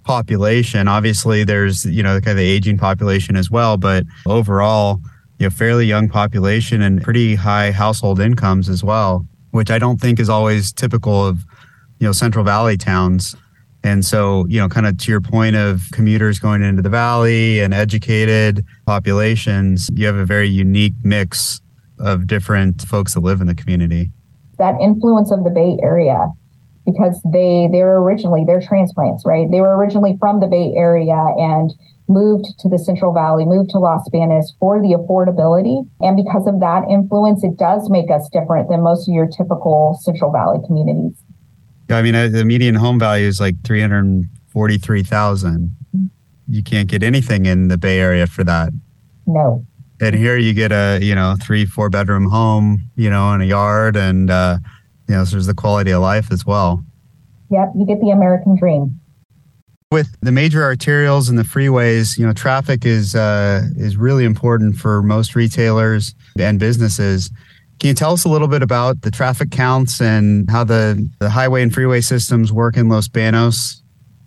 population. 0.06 0.86
Obviously, 0.88 1.44
there's 1.44 1.84
you 1.84 2.02
know 2.02 2.20
kind 2.20 2.28
of 2.28 2.36
the 2.36 2.48
aging 2.48 2.78
population 2.78 3.36
as 3.36 3.50
well, 3.50 3.76
but 3.76 4.04
overall, 4.24 5.00
you 5.38 5.46
know, 5.46 5.50
fairly 5.50 5.84
young 5.84 6.08
population 6.08 6.80
and 6.80 7.02
pretty 7.02 7.34
high 7.34 7.72
household 7.72 8.20
incomes 8.20 8.68
as 8.68 8.82
well, 8.82 9.26
which 9.50 9.70
I 9.70 9.78
don't 9.78 10.00
think 10.00 10.18
is 10.20 10.30
always 10.30 10.72
typical 10.72 11.26
of 11.26 11.44
you 11.98 12.06
know 12.06 12.12
Central 12.12 12.44
Valley 12.44 12.78
towns. 12.78 13.36
And 13.82 14.04
so, 14.04 14.46
you 14.48 14.58
know, 14.58 14.68
kind 14.68 14.86
of 14.86 14.98
to 14.98 15.12
your 15.12 15.20
point 15.20 15.54
of 15.54 15.82
commuters 15.92 16.40
going 16.40 16.62
into 16.62 16.82
the 16.82 16.88
valley 16.88 17.60
and 17.60 17.72
educated 17.72 18.64
populations, 18.84 19.88
you 19.94 20.06
have 20.06 20.16
a 20.16 20.24
very 20.24 20.48
unique 20.48 20.94
mix 21.04 21.60
of 22.00 22.26
different 22.26 22.82
folks 22.82 23.14
that 23.14 23.20
live 23.20 23.40
in 23.40 23.46
the 23.46 23.54
community. 23.54 24.10
That 24.58 24.74
influence 24.80 25.30
of 25.30 25.44
the 25.44 25.50
Bay 25.50 25.78
Area 25.82 26.32
because 26.86 27.20
they 27.30 27.68
they're 27.70 27.98
originally 27.98 28.44
they're 28.46 28.62
transplants, 28.62 29.24
right? 29.26 29.50
They 29.50 29.60
were 29.60 29.76
originally 29.76 30.16
from 30.18 30.40
the 30.40 30.46
Bay 30.46 30.72
Area 30.76 31.18
and 31.36 31.72
moved 32.08 32.46
to 32.60 32.68
the 32.68 32.78
Central 32.78 33.12
Valley, 33.12 33.44
moved 33.44 33.70
to 33.70 33.78
Los 33.78 34.08
Banos 34.10 34.54
for 34.58 34.80
the 34.80 34.94
affordability. 34.94 35.88
And 36.00 36.16
because 36.16 36.46
of 36.46 36.60
that 36.60 36.84
influence, 36.88 37.42
it 37.42 37.56
does 37.56 37.90
make 37.90 38.10
us 38.10 38.28
different 38.32 38.68
than 38.68 38.82
most 38.82 39.08
of 39.08 39.14
your 39.14 39.26
typical 39.26 39.98
Central 40.02 40.30
Valley 40.30 40.58
communities. 40.66 41.16
Yeah, 41.88 41.98
I 41.98 42.02
mean, 42.02 42.14
uh, 42.14 42.28
the 42.28 42.44
median 42.44 42.74
home 42.74 42.98
value 42.98 43.26
is 43.26 43.40
like 43.40 43.54
343,000. 43.64 45.76
You 46.48 46.62
can't 46.62 46.88
get 46.88 47.02
anything 47.02 47.46
in 47.46 47.68
the 47.68 47.78
Bay 47.78 47.98
Area 47.98 48.26
for 48.26 48.44
that. 48.44 48.72
No. 49.26 49.66
And 50.00 50.14
here 50.14 50.36
you 50.36 50.52
get 50.52 50.72
a, 50.72 50.98
you 51.00 51.14
know, 51.14 51.36
three, 51.42 51.64
four 51.64 51.88
bedroom 51.88 52.30
home, 52.30 52.90
you 52.96 53.08
know, 53.08 53.32
in 53.32 53.40
a 53.40 53.46
yard 53.46 53.96
and, 53.96 54.30
uh, 54.30 54.58
you 55.08 55.14
know, 55.14 55.24
so 55.24 55.32
there's 55.32 55.46
the 55.46 55.54
quality 55.54 55.90
of 55.90 56.02
life 56.02 56.32
as 56.32 56.44
well. 56.44 56.84
Yep, 57.50 57.72
you 57.76 57.86
get 57.86 58.00
the 58.00 58.10
American 58.10 58.56
dream. 58.56 59.00
With 59.92 60.08
the 60.20 60.32
major 60.32 60.60
arterials 60.60 61.28
and 61.28 61.38
the 61.38 61.44
freeways, 61.44 62.18
you 62.18 62.26
know, 62.26 62.32
traffic 62.32 62.84
is 62.84 63.14
uh, 63.14 63.62
is 63.76 63.96
really 63.96 64.24
important 64.24 64.76
for 64.76 65.02
most 65.02 65.36
retailers 65.36 66.14
and 66.38 66.58
businesses. 66.58 67.30
Can 67.78 67.88
you 67.88 67.94
tell 67.94 68.12
us 68.12 68.24
a 68.24 68.28
little 68.28 68.48
bit 68.48 68.62
about 68.62 69.02
the 69.02 69.10
traffic 69.10 69.50
counts 69.50 70.00
and 70.00 70.50
how 70.50 70.64
the, 70.64 71.08
the 71.20 71.28
highway 71.28 71.62
and 71.62 71.72
freeway 71.72 72.00
systems 72.00 72.50
work 72.50 72.76
in 72.76 72.88
Los 72.88 73.06
Banos? 73.06 73.82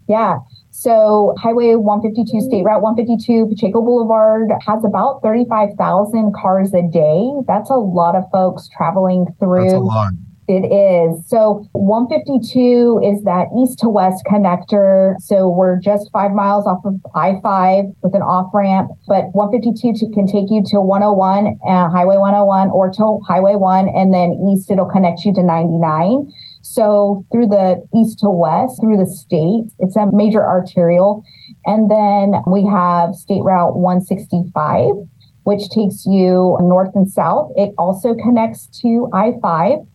Yeah. 0.07 0.37
So 0.69 1.33
Highway 1.37 1.75
152, 1.75 2.41
State 2.47 2.63
Route 2.63 2.81
152, 2.81 3.47
Pacheco 3.47 3.81
Boulevard 3.81 4.49
has 4.65 4.85
about 4.85 5.21
35,000 5.23 6.33
cars 6.39 6.73
a 6.73 6.83
day. 6.83 7.31
That's 7.47 7.71
a 7.71 7.75
lot 7.75 8.15
of 8.15 8.23
folks 8.31 8.69
traveling 8.69 9.25
through. 9.39 9.63
That's 9.63 9.73
a 9.73 9.79
lot 9.79 10.13
It 10.49 10.65
is. 10.65 11.29
So 11.29 11.69
152 11.73 13.01
is 13.05 13.23
that 13.23 13.53
east 13.55 13.77
to 13.79 13.87
west 13.87 14.25
connector. 14.25 15.13
So 15.21 15.47
we're 15.47 15.79
just 15.79 16.09
five 16.11 16.31
miles 16.31 16.65
off 16.65 16.83
of 16.85 16.95
I 17.13 17.39
5 17.43 17.85
with 18.01 18.15
an 18.15 18.23
off 18.23 18.49
ramp, 18.51 18.89
but 19.07 19.29
152 19.33 20.09
can 20.11 20.25
take 20.25 20.49
you 20.49 20.63
to 20.73 20.81
101, 20.81 21.59
uh, 21.69 21.89
Highway 21.93 22.17
101 22.17 22.71
or 22.71 22.89
to 22.89 23.19
Highway 23.27 23.53
1, 23.57 23.89
and 23.89 24.11
then 24.11 24.41
east 24.49 24.71
it'll 24.71 24.89
connect 24.89 25.23
you 25.23 25.35
to 25.35 25.43
99. 25.43 26.33
So 26.63 27.23
through 27.31 27.49
the 27.53 27.85
east 27.95 28.17
to 28.21 28.31
west, 28.31 28.81
through 28.81 28.97
the 28.97 29.05
state, 29.05 29.69
it's 29.77 29.95
a 29.95 30.09
major 30.11 30.43
arterial. 30.43 31.23
And 31.67 31.91
then 31.91 32.41
we 32.47 32.65
have 32.65 33.13
State 33.13 33.43
Route 33.43 33.77
165, 33.77 34.97
which 35.43 35.69
takes 35.69 36.07
you 36.07 36.57
north 36.59 36.95
and 36.95 37.07
south. 37.07 37.51
It 37.55 37.75
also 37.77 38.15
connects 38.15 38.65
to 38.81 39.11
I 39.13 39.33
5 39.43 39.85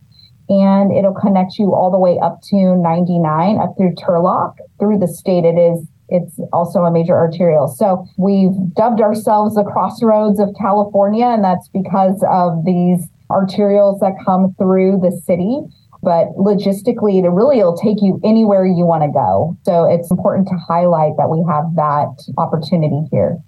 and 0.49 0.91
it'll 0.95 1.13
connect 1.13 1.57
you 1.57 1.73
all 1.73 1.91
the 1.91 1.99
way 1.99 2.19
up 2.21 2.41
to 2.49 2.75
99 2.75 3.57
up 3.57 3.75
through 3.77 3.93
Turlock 3.95 4.55
through 4.79 4.99
the 4.99 5.07
state. 5.07 5.43
It 5.43 5.57
is 5.57 5.87
it's 6.09 6.39
also 6.53 6.79
a 6.85 6.91
major 6.91 7.15
arterial. 7.15 7.67
So 7.67 8.05
we've 8.17 8.53
dubbed 8.75 9.01
ourselves 9.01 9.55
the 9.55 9.63
crossroads 9.63 10.39
of 10.39 10.49
California, 10.59 11.25
and 11.25 11.43
that's 11.43 11.67
because 11.69 12.23
of 12.29 12.63
these 12.63 13.07
arterials 13.31 13.99
that 14.01 14.13
come 14.23 14.53
through 14.57 14.99
the 15.01 15.11
city. 15.25 15.61
But 16.03 16.27
logistically, 16.37 17.23
it 17.23 17.29
really 17.29 17.57
will 17.57 17.75
take 17.75 17.97
you 18.01 18.21
anywhere 18.23 18.65
you 18.65 18.85
want 18.85 19.01
to 19.01 19.11
go. 19.11 19.57
So 19.63 19.85
it's 19.85 20.11
important 20.11 20.47
to 20.49 20.55
highlight 20.55 21.13
that 21.17 21.29
we 21.29 21.43
have 21.49 21.73
that 21.75 22.13
opportunity 22.37 23.07
here. 23.11 23.39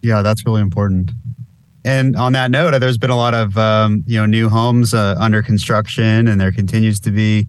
Yeah, 0.00 0.22
that's 0.22 0.46
really 0.46 0.62
important. 0.62 1.10
And 1.84 2.16
on 2.16 2.32
that 2.32 2.50
note, 2.50 2.78
there's 2.80 2.98
been 2.98 3.10
a 3.10 3.16
lot 3.16 3.34
of 3.34 3.56
um, 3.56 4.04
you 4.06 4.18
know 4.18 4.26
new 4.26 4.48
homes 4.48 4.94
uh, 4.94 5.16
under 5.18 5.42
construction, 5.42 6.28
and 6.28 6.40
there 6.40 6.52
continues 6.52 7.00
to 7.00 7.10
be 7.10 7.48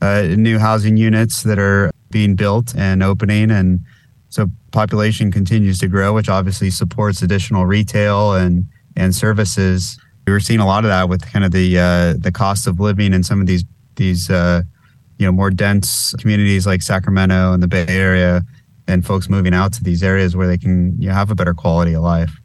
uh, 0.00 0.22
new 0.36 0.58
housing 0.58 0.96
units 0.96 1.42
that 1.42 1.58
are 1.58 1.90
being 2.10 2.34
built 2.34 2.74
and 2.76 3.02
opening, 3.02 3.50
and 3.50 3.80
so 4.28 4.46
population 4.72 5.30
continues 5.30 5.78
to 5.78 5.88
grow, 5.88 6.14
which 6.14 6.28
obviously 6.28 6.70
supports 6.70 7.22
additional 7.22 7.66
retail 7.66 8.34
and 8.34 8.66
and 8.96 9.14
services. 9.14 9.98
We 10.26 10.32
were 10.32 10.40
seeing 10.40 10.60
a 10.60 10.66
lot 10.66 10.84
of 10.84 10.88
that 10.88 11.08
with 11.08 11.30
kind 11.30 11.44
of 11.44 11.52
the 11.52 11.78
uh, 11.78 12.14
the 12.18 12.32
cost 12.32 12.66
of 12.66 12.80
living 12.80 13.12
in 13.12 13.22
some 13.22 13.40
of 13.40 13.46
these 13.46 13.64
these 13.96 14.30
uh, 14.30 14.62
you 15.18 15.26
know 15.26 15.32
more 15.32 15.50
dense 15.50 16.14
communities 16.14 16.66
like 16.66 16.82
Sacramento 16.82 17.52
and 17.52 17.62
the 17.62 17.68
Bay 17.68 17.86
Area, 17.88 18.42
and 18.88 19.04
folks 19.04 19.28
moving 19.28 19.54
out 19.54 19.72
to 19.74 19.82
these 19.82 20.02
areas 20.02 20.34
where 20.34 20.46
they 20.46 20.58
can 20.58 21.00
you 21.00 21.08
know, 21.08 21.14
have 21.14 21.30
a 21.30 21.34
better 21.34 21.54
quality 21.54 21.94
of 21.94 22.02
life. 22.02 22.40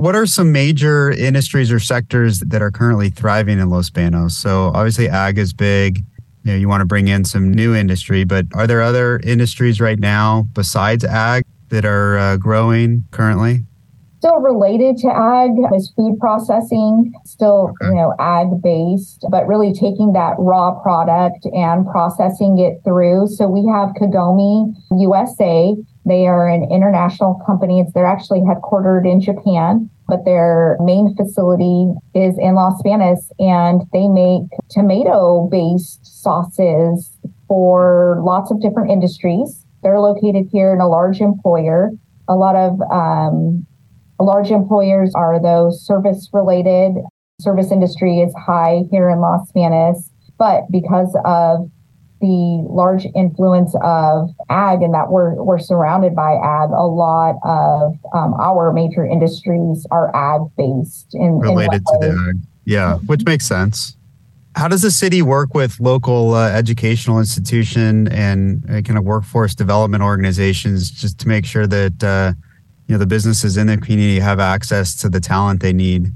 What 0.00 0.16
are 0.16 0.24
some 0.24 0.50
major 0.50 1.10
industries 1.10 1.70
or 1.70 1.78
sectors 1.78 2.40
that 2.40 2.62
are 2.62 2.70
currently 2.70 3.10
thriving 3.10 3.58
in 3.58 3.68
Los 3.68 3.90
Banos? 3.90 4.34
So 4.34 4.72
obviously 4.74 5.10
ag 5.10 5.36
is 5.36 5.52
big. 5.52 5.98
You 6.42 6.52
know, 6.52 6.56
you 6.56 6.70
want 6.70 6.80
to 6.80 6.86
bring 6.86 7.08
in 7.08 7.26
some 7.26 7.52
new 7.52 7.74
industry, 7.74 8.24
but 8.24 8.46
are 8.54 8.66
there 8.66 8.80
other 8.80 9.20
industries 9.22 9.78
right 9.78 9.98
now 9.98 10.48
besides 10.54 11.04
ag 11.04 11.44
that 11.68 11.84
are 11.84 12.16
uh, 12.16 12.36
growing 12.38 13.04
currently? 13.10 13.66
Still 14.20 14.36
related 14.40 14.98
to 14.98 15.08
ag 15.08 15.52
is 15.74 15.90
food 15.96 16.18
processing, 16.20 17.10
still, 17.24 17.72
okay. 17.80 17.88
you 17.88 17.94
know, 17.94 18.12
ag 18.18 18.60
based, 18.62 19.24
but 19.30 19.46
really 19.46 19.72
taking 19.72 20.12
that 20.12 20.34
raw 20.38 20.78
product 20.82 21.46
and 21.54 21.86
processing 21.86 22.58
it 22.58 22.84
through. 22.84 23.28
So 23.28 23.48
we 23.48 23.64
have 23.72 23.96
Kagome 23.96 24.74
USA, 24.92 25.74
they 26.04 26.26
are 26.26 26.48
an 26.48 26.68
international 26.70 27.40
company. 27.46 27.82
They're 27.94 28.04
actually 28.04 28.40
headquartered 28.40 29.10
in 29.10 29.22
Japan, 29.22 29.88
but 30.06 30.26
their 30.26 30.76
main 30.80 31.16
facility 31.16 31.90
is 32.14 32.36
in 32.38 32.56
Los 32.56 32.82
Banos 32.82 33.32
and 33.38 33.82
they 33.94 34.06
make 34.06 34.42
tomato 34.68 35.48
based 35.50 36.04
sauces 36.04 37.16
for 37.48 38.20
lots 38.22 38.50
of 38.50 38.60
different 38.60 38.90
industries. 38.90 39.64
They're 39.82 39.98
located 39.98 40.48
here 40.52 40.74
in 40.74 40.80
a 40.82 40.88
large 40.88 41.22
employer. 41.22 41.90
A 42.28 42.36
lot 42.36 42.54
of 42.54 42.80
um, 42.92 43.66
large 44.20 44.50
employers 44.50 45.14
are 45.14 45.40
those 45.40 45.84
service 45.84 46.28
related. 46.32 46.94
Service 47.40 47.72
industry 47.72 48.18
is 48.18 48.34
high 48.34 48.84
here 48.90 49.08
in 49.08 49.20
Los 49.20 49.50
Banos, 49.52 50.10
but 50.38 50.70
because 50.70 51.16
of 51.24 51.70
the 52.20 52.66
large 52.68 53.06
influence 53.16 53.74
of 53.82 54.28
ag 54.50 54.82
and 54.82 54.92
that 54.92 55.10
we're, 55.10 55.42
we're 55.42 55.58
surrounded 55.58 56.14
by 56.14 56.32
ag. 56.32 56.70
A 56.70 56.86
lot 56.86 57.36
of 57.44 57.96
um, 58.14 58.34
our 58.34 58.72
major 58.72 59.06
industries 59.06 59.86
are 59.90 60.14
ag 60.14 60.42
based 60.56 61.14
in 61.14 61.38
related 61.38 61.76
in 61.76 61.84
to 61.84 61.98
the 62.00 62.26
ag. 62.28 62.36
Yeah, 62.64 62.96
which 63.06 63.24
makes 63.24 63.46
sense. 63.46 63.96
How 64.54 64.68
does 64.68 64.82
the 64.82 64.90
city 64.90 65.22
work 65.22 65.54
with 65.54 65.80
local 65.80 66.34
uh, 66.34 66.50
educational 66.50 67.20
institution 67.20 68.08
and 68.08 68.64
uh, 68.68 68.82
kind 68.82 68.98
of 68.98 69.04
workforce 69.04 69.54
development 69.54 70.02
organizations 70.02 70.90
just 70.90 71.18
to 71.20 71.28
make 71.28 71.46
sure 71.46 71.66
that 71.66 72.04
uh, 72.04 72.32
you 72.90 72.96
know 72.96 72.98
the 72.98 73.06
businesses 73.06 73.56
in 73.56 73.68
the 73.68 73.76
community 73.76 74.18
have 74.18 74.40
access 74.40 74.96
to 74.96 75.08
the 75.08 75.20
talent 75.20 75.62
they 75.62 75.72
need? 75.72 76.12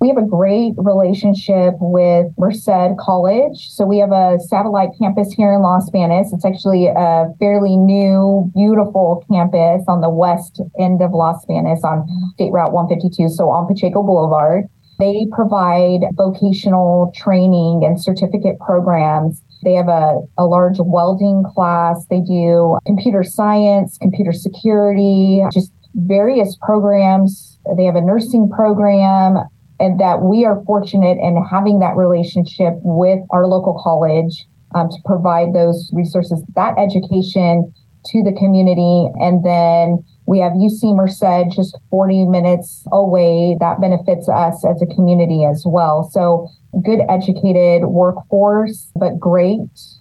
We 0.00 0.08
have 0.08 0.16
a 0.16 0.26
great 0.26 0.72
relationship 0.76 1.74
with 1.78 2.26
Merced 2.36 2.98
College. 2.98 3.68
So 3.70 3.86
we 3.86 3.98
have 3.98 4.10
a 4.10 4.40
satellite 4.48 4.88
campus 4.98 5.32
here 5.32 5.52
in 5.52 5.62
Los 5.62 5.88
Banos. 5.90 6.32
It's 6.32 6.44
actually 6.44 6.88
a 6.88 7.32
fairly 7.38 7.76
new, 7.76 8.50
beautiful 8.52 9.24
campus 9.30 9.84
on 9.86 10.00
the 10.00 10.10
west 10.10 10.60
end 10.76 11.02
of 11.02 11.12
Los 11.12 11.46
Banos 11.46 11.84
on 11.84 12.08
State 12.34 12.50
Route 12.50 12.72
152, 12.72 13.28
so 13.28 13.48
on 13.48 13.72
Pacheco 13.72 14.02
Boulevard. 14.02 14.64
They 14.98 15.28
provide 15.30 16.00
vocational 16.14 17.12
training 17.14 17.84
and 17.84 18.02
certificate 18.02 18.58
programs. 18.58 19.40
They 19.62 19.74
have 19.74 19.88
a, 19.88 20.20
a 20.36 20.46
large 20.46 20.78
welding 20.80 21.44
class. 21.54 22.06
They 22.06 22.20
do 22.20 22.78
computer 22.86 23.22
science, 23.22 23.98
computer 23.98 24.32
security, 24.32 25.42
just 25.52 25.70
various 25.94 26.56
programs. 26.62 27.58
They 27.76 27.84
have 27.84 27.96
a 27.96 28.00
nursing 28.00 28.50
program, 28.50 29.38
and 29.80 29.98
that 30.00 30.22
we 30.22 30.44
are 30.44 30.62
fortunate 30.64 31.18
in 31.18 31.42
having 31.50 31.80
that 31.80 31.96
relationship 31.96 32.74
with 32.82 33.20
our 33.30 33.46
local 33.46 33.80
college 33.82 34.46
um, 34.74 34.88
to 34.88 34.96
provide 35.04 35.54
those 35.54 35.90
resources, 35.92 36.42
that 36.54 36.78
education 36.78 37.72
to 38.06 38.22
the 38.22 38.32
community. 38.32 39.08
And 39.20 39.44
then 39.44 40.04
we 40.26 40.38
have 40.38 40.52
UC 40.52 40.94
Merced 40.94 41.54
just 41.54 41.76
40 41.90 42.26
minutes 42.26 42.84
away. 42.92 43.56
That 43.60 43.80
benefits 43.80 44.28
us 44.28 44.64
as 44.64 44.80
a 44.82 44.86
community 44.86 45.44
as 45.44 45.64
well. 45.66 46.08
So 46.12 46.48
good 46.84 47.00
educated 47.08 47.84
workforce, 47.86 48.90
but 48.96 49.18
great 49.18 49.60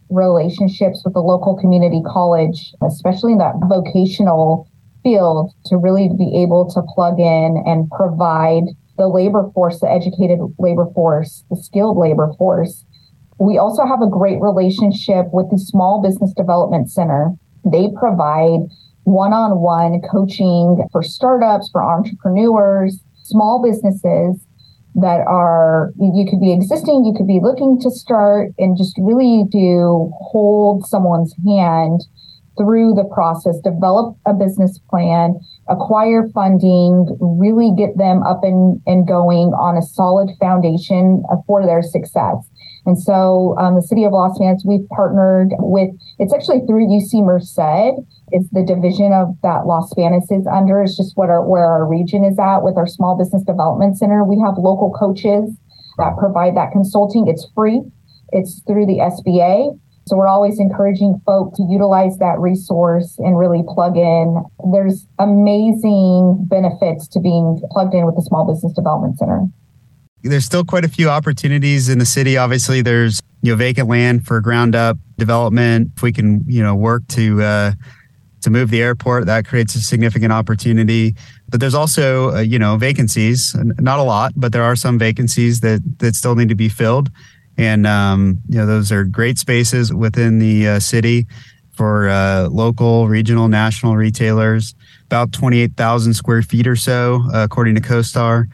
relationships 0.09 1.01
with 1.03 1.13
the 1.13 1.21
local 1.21 1.55
community 1.57 2.01
college, 2.05 2.73
especially 2.85 3.33
in 3.33 3.37
that 3.39 3.55
vocational 3.67 4.67
field 5.03 5.51
to 5.65 5.77
really 5.77 6.09
be 6.17 6.41
able 6.41 6.69
to 6.73 6.81
plug 6.93 7.19
in 7.19 7.63
and 7.65 7.89
provide 7.91 8.63
the 8.97 9.07
labor 9.07 9.49
force, 9.53 9.79
the 9.79 9.89
educated 9.89 10.39
labor 10.59 10.85
force, 10.93 11.43
the 11.49 11.55
skilled 11.55 11.97
labor 11.97 12.31
force. 12.37 12.85
We 13.39 13.57
also 13.57 13.85
have 13.85 14.01
a 14.01 14.09
great 14.09 14.39
relationship 14.39 15.27
with 15.33 15.49
the 15.49 15.57
Small 15.57 16.01
Business 16.01 16.33
Development 16.33 16.89
Center. 16.89 17.31
They 17.65 17.89
provide 17.97 18.69
one 19.03 19.33
on 19.33 19.59
one 19.59 20.01
coaching 20.11 20.83
for 20.91 21.01
startups, 21.01 21.69
for 21.71 21.83
entrepreneurs, 21.83 22.99
small 23.23 23.61
businesses 23.63 24.45
that 24.93 25.25
are, 25.25 25.93
you 25.97 26.25
could 26.29 26.41
be 26.41 26.51
existing, 26.51 27.05
you 27.05 27.13
could 27.15 27.27
be 27.27 27.39
looking 27.41 27.79
to 27.79 27.89
start, 27.89 28.51
and 28.59 28.77
just 28.77 28.95
really 28.99 29.45
to 29.51 30.11
hold 30.19 30.85
someone's 30.85 31.33
hand 31.47 32.01
through 32.57 32.93
the 32.93 33.07
process, 33.13 33.59
develop 33.63 34.17
a 34.25 34.33
business 34.33 34.79
plan, 34.89 35.39
acquire 35.69 36.27
funding, 36.33 37.07
really 37.19 37.71
get 37.77 37.97
them 37.97 38.23
up 38.23 38.43
and, 38.43 38.81
and 38.85 39.07
going 39.07 39.53
on 39.55 39.77
a 39.77 39.81
solid 39.81 40.29
foundation 40.39 41.23
for 41.47 41.65
their 41.65 41.81
success. 41.81 42.35
And 42.85 42.97
so 42.97 43.55
um, 43.57 43.75
the 43.75 43.81
city 43.81 44.03
of 44.03 44.11
Los 44.11 44.39
Banos, 44.39 44.65
we've 44.65 44.87
partnered 44.89 45.53
with, 45.59 45.89
it's 46.17 46.33
actually 46.33 46.65
through 46.65 46.87
UC 46.87 47.23
Merced. 47.23 48.01
It's 48.31 48.49
the 48.51 48.65
division 48.65 49.13
of 49.13 49.37
that 49.43 49.67
Los 49.67 49.93
Banos 49.93 50.29
is 50.31 50.47
under. 50.47 50.81
It's 50.81 50.97
just 50.97 51.15
what 51.15 51.29
our, 51.29 51.47
where 51.47 51.65
our 51.65 51.87
region 51.87 52.23
is 52.25 52.39
at 52.39 52.63
with 52.63 52.77
our 52.77 52.87
small 52.87 53.17
business 53.17 53.43
development 53.43 53.97
center. 53.97 54.23
We 54.23 54.41
have 54.43 54.57
local 54.57 54.91
coaches 54.91 55.55
that 55.97 56.17
provide 56.17 56.57
that 56.57 56.71
consulting. 56.71 57.27
It's 57.27 57.47
free. 57.53 57.81
It's 58.31 58.61
through 58.65 58.87
the 58.87 58.97
SBA. 58.97 59.77
So 60.11 60.17
we're 60.17 60.27
always 60.27 60.59
encouraging 60.59 61.21
folk 61.25 61.55
to 61.55 61.63
utilize 61.69 62.17
that 62.17 62.37
resource 62.37 63.15
and 63.19 63.39
really 63.39 63.63
plug 63.65 63.95
in. 63.95 64.43
There's 64.73 65.07
amazing 65.19 66.47
benefits 66.49 67.07
to 67.13 67.21
being 67.21 67.61
plugged 67.71 67.93
in 67.93 68.05
with 68.05 68.15
the 68.15 68.21
Small 68.21 68.45
Business 68.45 68.73
Development 68.73 69.17
Center. 69.17 69.47
There's 70.21 70.43
still 70.43 70.65
quite 70.65 70.83
a 70.83 70.89
few 70.89 71.09
opportunities 71.09 71.87
in 71.87 71.97
the 71.97 72.05
city. 72.05 72.35
Obviously, 72.35 72.81
there's 72.81 73.21
you 73.41 73.53
know 73.53 73.55
vacant 73.55 73.87
land 73.87 74.27
for 74.27 74.41
ground 74.41 74.75
up 74.75 74.97
development. 75.17 75.93
If 75.95 76.03
we 76.03 76.11
can 76.11 76.43
you 76.45 76.61
know 76.61 76.75
work 76.75 77.07
to 77.11 77.41
uh, 77.41 77.71
to 78.41 78.49
move 78.49 78.69
the 78.69 78.81
airport, 78.81 79.27
that 79.27 79.47
creates 79.47 79.75
a 79.75 79.81
significant 79.81 80.33
opportunity. 80.33 81.15
But 81.47 81.61
there's 81.61 81.73
also 81.73 82.35
uh, 82.35 82.39
you 82.41 82.59
know 82.59 82.75
vacancies, 82.75 83.55
not 83.79 83.99
a 83.99 84.03
lot, 84.03 84.33
but 84.35 84.51
there 84.51 84.63
are 84.63 84.75
some 84.75 84.99
vacancies 84.99 85.61
that 85.61 85.81
that 85.99 86.15
still 86.15 86.35
need 86.35 86.49
to 86.49 86.55
be 86.55 86.67
filled 86.67 87.09
And, 87.57 87.85
um, 87.85 88.39
you 88.47 88.57
know, 88.57 88.65
those 88.65 88.91
are 88.91 89.03
great 89.03 89.37
spaces 89.37 89.93
within 89.93 90.39
the 90.39 90.67
uh, 90.67 90.79
city 90.79 91.27
for 91.73 92.09
uh, 92.09 92.47
local, 92.49 93.07
regional, 93.07 93.47
national 93.47 93.95
retailers, 93.95 94.75
about 95.05 95.31
28,000 95.31 96.13
square 96.13 96.41
feet 96.41 96.67
or 96.67 96.75
so, 96.75 97.23
uh, 97.33 97.43
according 97.43 97.75
to 97.75 97.81
CoStar. 97.81 98.45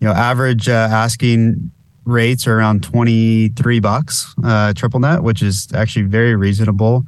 You 0.00 0.08
know, 0.08 0.12
average 0.12 0.68
uh, 0.68 0.88
asking 0.90 1.70
rates 2.04 2.46
are 2.46 2.58
around 2.58 2.82
23 2.82 3.80
bucks 3.80 4.34
uh, 4.44 4.72
triple 4.74 5.00
net, 5.00 5.22
which 5.22 5.42
is 5.42 5.68
actually 5.74 6.04
very 6.04 6.36
reasonable. 6.36 7.04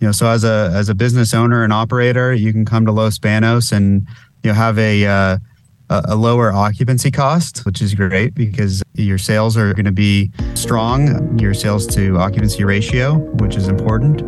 You 0.00 0.08
know, 0.08 0.12
so 0.12 0.28
as 0.28 0.44
a 0.44 0.70
as 0.74 0.88
a 0.88 0.94
business 0.94 1.32
owner 1.32 1.64
and 1.64 1.72
operator, 1.72 2.34
you 2.34 2.52
can 2.52 2.64
come 2.64 2.84
to 2.86 2.92
Los 2.92 3.18
Banos 3.18 3.72
and 3.72 4.06
you 4.42 4.50
know 4.50 4.54
have 4.54 4.78
a 4.78 5.06
uh, 5.06 5.38
a 5.88 6.16
lower 6.16 6.52
occupancy 6.52 7.10
cost, 7.10 7.64
which 7.64 7.80
is 7.80 7.94
great 7.94 8.34
because 8.34 8.82
your 8.94 9.18
sales 9.18 9.56
are 9.56 9.72
going 9.72 9.84
to 9.84 9.92
be 9.92 10.30
strong, 10.54 11.38
your 11.38 11.54
sales 11.54 11.86
to 11.86 12.18
occupancy 12.18 12.64
ratio, 12.64 13.18
which 13.36 13.56
is 13.56 13.68
important. 13.68 14.22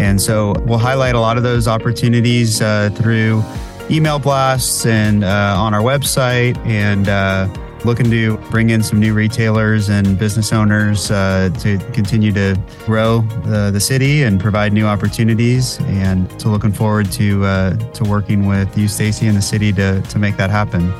And 0.00 0.20
so 0.20 0.54
we'll 0.66 0.78
highlight 0.78 1.14
a 1.14 1.20
lot 1.20 1.36
of 1.36 1.42
those 1.42 1.68
opportunities 1.68 2.60
uh, 2.60 2.90
through 2.94 3.42
email 3.90 4.18
blasts 4.18 4.86
and 4.86 5.24
uh, 5.24 5.54
on 5.58 5.74
our 5.74 5.82
website 5.82 6.56
and 6.66 7.08
uh, 7.08 7.48
looking 7.84 8.10
to 8.10 8.36
bring 8.50 8.70
in 8.70 8.82
some 8.82 9.00
new 9.00 9.14
retailers 9.14 9.88
and 9.88 10.18
business 10.18 10.52
owners 10.52 11.10
uh, 11.10 11.50
to 11.60 11.78
continue 11.92 12.32
to 12.32 12.58
grow 12.86 13.20
the, 13.44 13.70
the 13.72 13.80
city 13.80 14.22
and 14.22 14.40
provide 14.40 14.72
new 14.72 14.86
opportunities. 14.86 15.78
And 15.82 16.28
so, 16.40 16.48
looking 16.48 16.72
forward 16.72 17.10
to 17.12 17.44
uh, 17.44 17.76
to 17.92 18.04
working 18.04 18.46
with 18.46 18.76
you, 18.76 18.88
Stacy, 18.88 19.26
and 19.26 19.36
the 19.36 19.42
city 19.42 19.72
to 19.74 20.00
to 20.02 20.18
make 20.18 20.36
that 20.36 20.50
happen. 20.50 20.92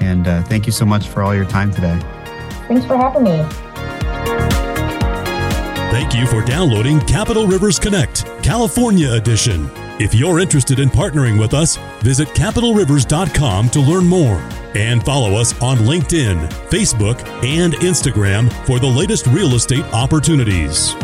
And 0.00 0.26
uh, 0.26 0.42
thank 0.44 0.66
you 0.66 0.72
so 0.72 0.84
much 0.84 1.08
for 1.08 1.22
all 1.22 1.34
your 1.34 1.44
time 1.46 1.72
today. 1.72 1.98
Thanks 2.68 2.84
for 2.86 2.96
having 2.96 3.24
me. 3.24 3.44
Thank 5.90 6.14
you 6.14 6.26
for 6.26 6.44
downloading 6.44 7.00
Capital 7.00 7.46
Rivers 7.46 7.78
Connect, 7.78 8.24
California 8.42 9.12
Edition. 9.12 9.70
If 9.98 10.14
you're 10.14 10.38
interested 10.38 10.78
in 10.78 10.90
partnering 10.90 11.40
with 11.40 11.54
us, 11.54 11.76
visit 12.02 12.28
capitalrivers.com 12.28 13.70
to 13.70 13.80
learn 13.80 14.06
more 14.06 14.38
and 14.78 15.04
follow 15.04 15.34
us 15.34 15.60
on 15.60 15.78
LinkedIn, 15.78 16.48
Facebook, 16.70 17.18
and 17.44 17.74
Instagram 17.74 18.50
for 18.64 18.78
the 18.78 18.86
latest 18.86 19.26
real 19.26 19.54
estate 19.54 19.84
opportunities. 19.92 20.94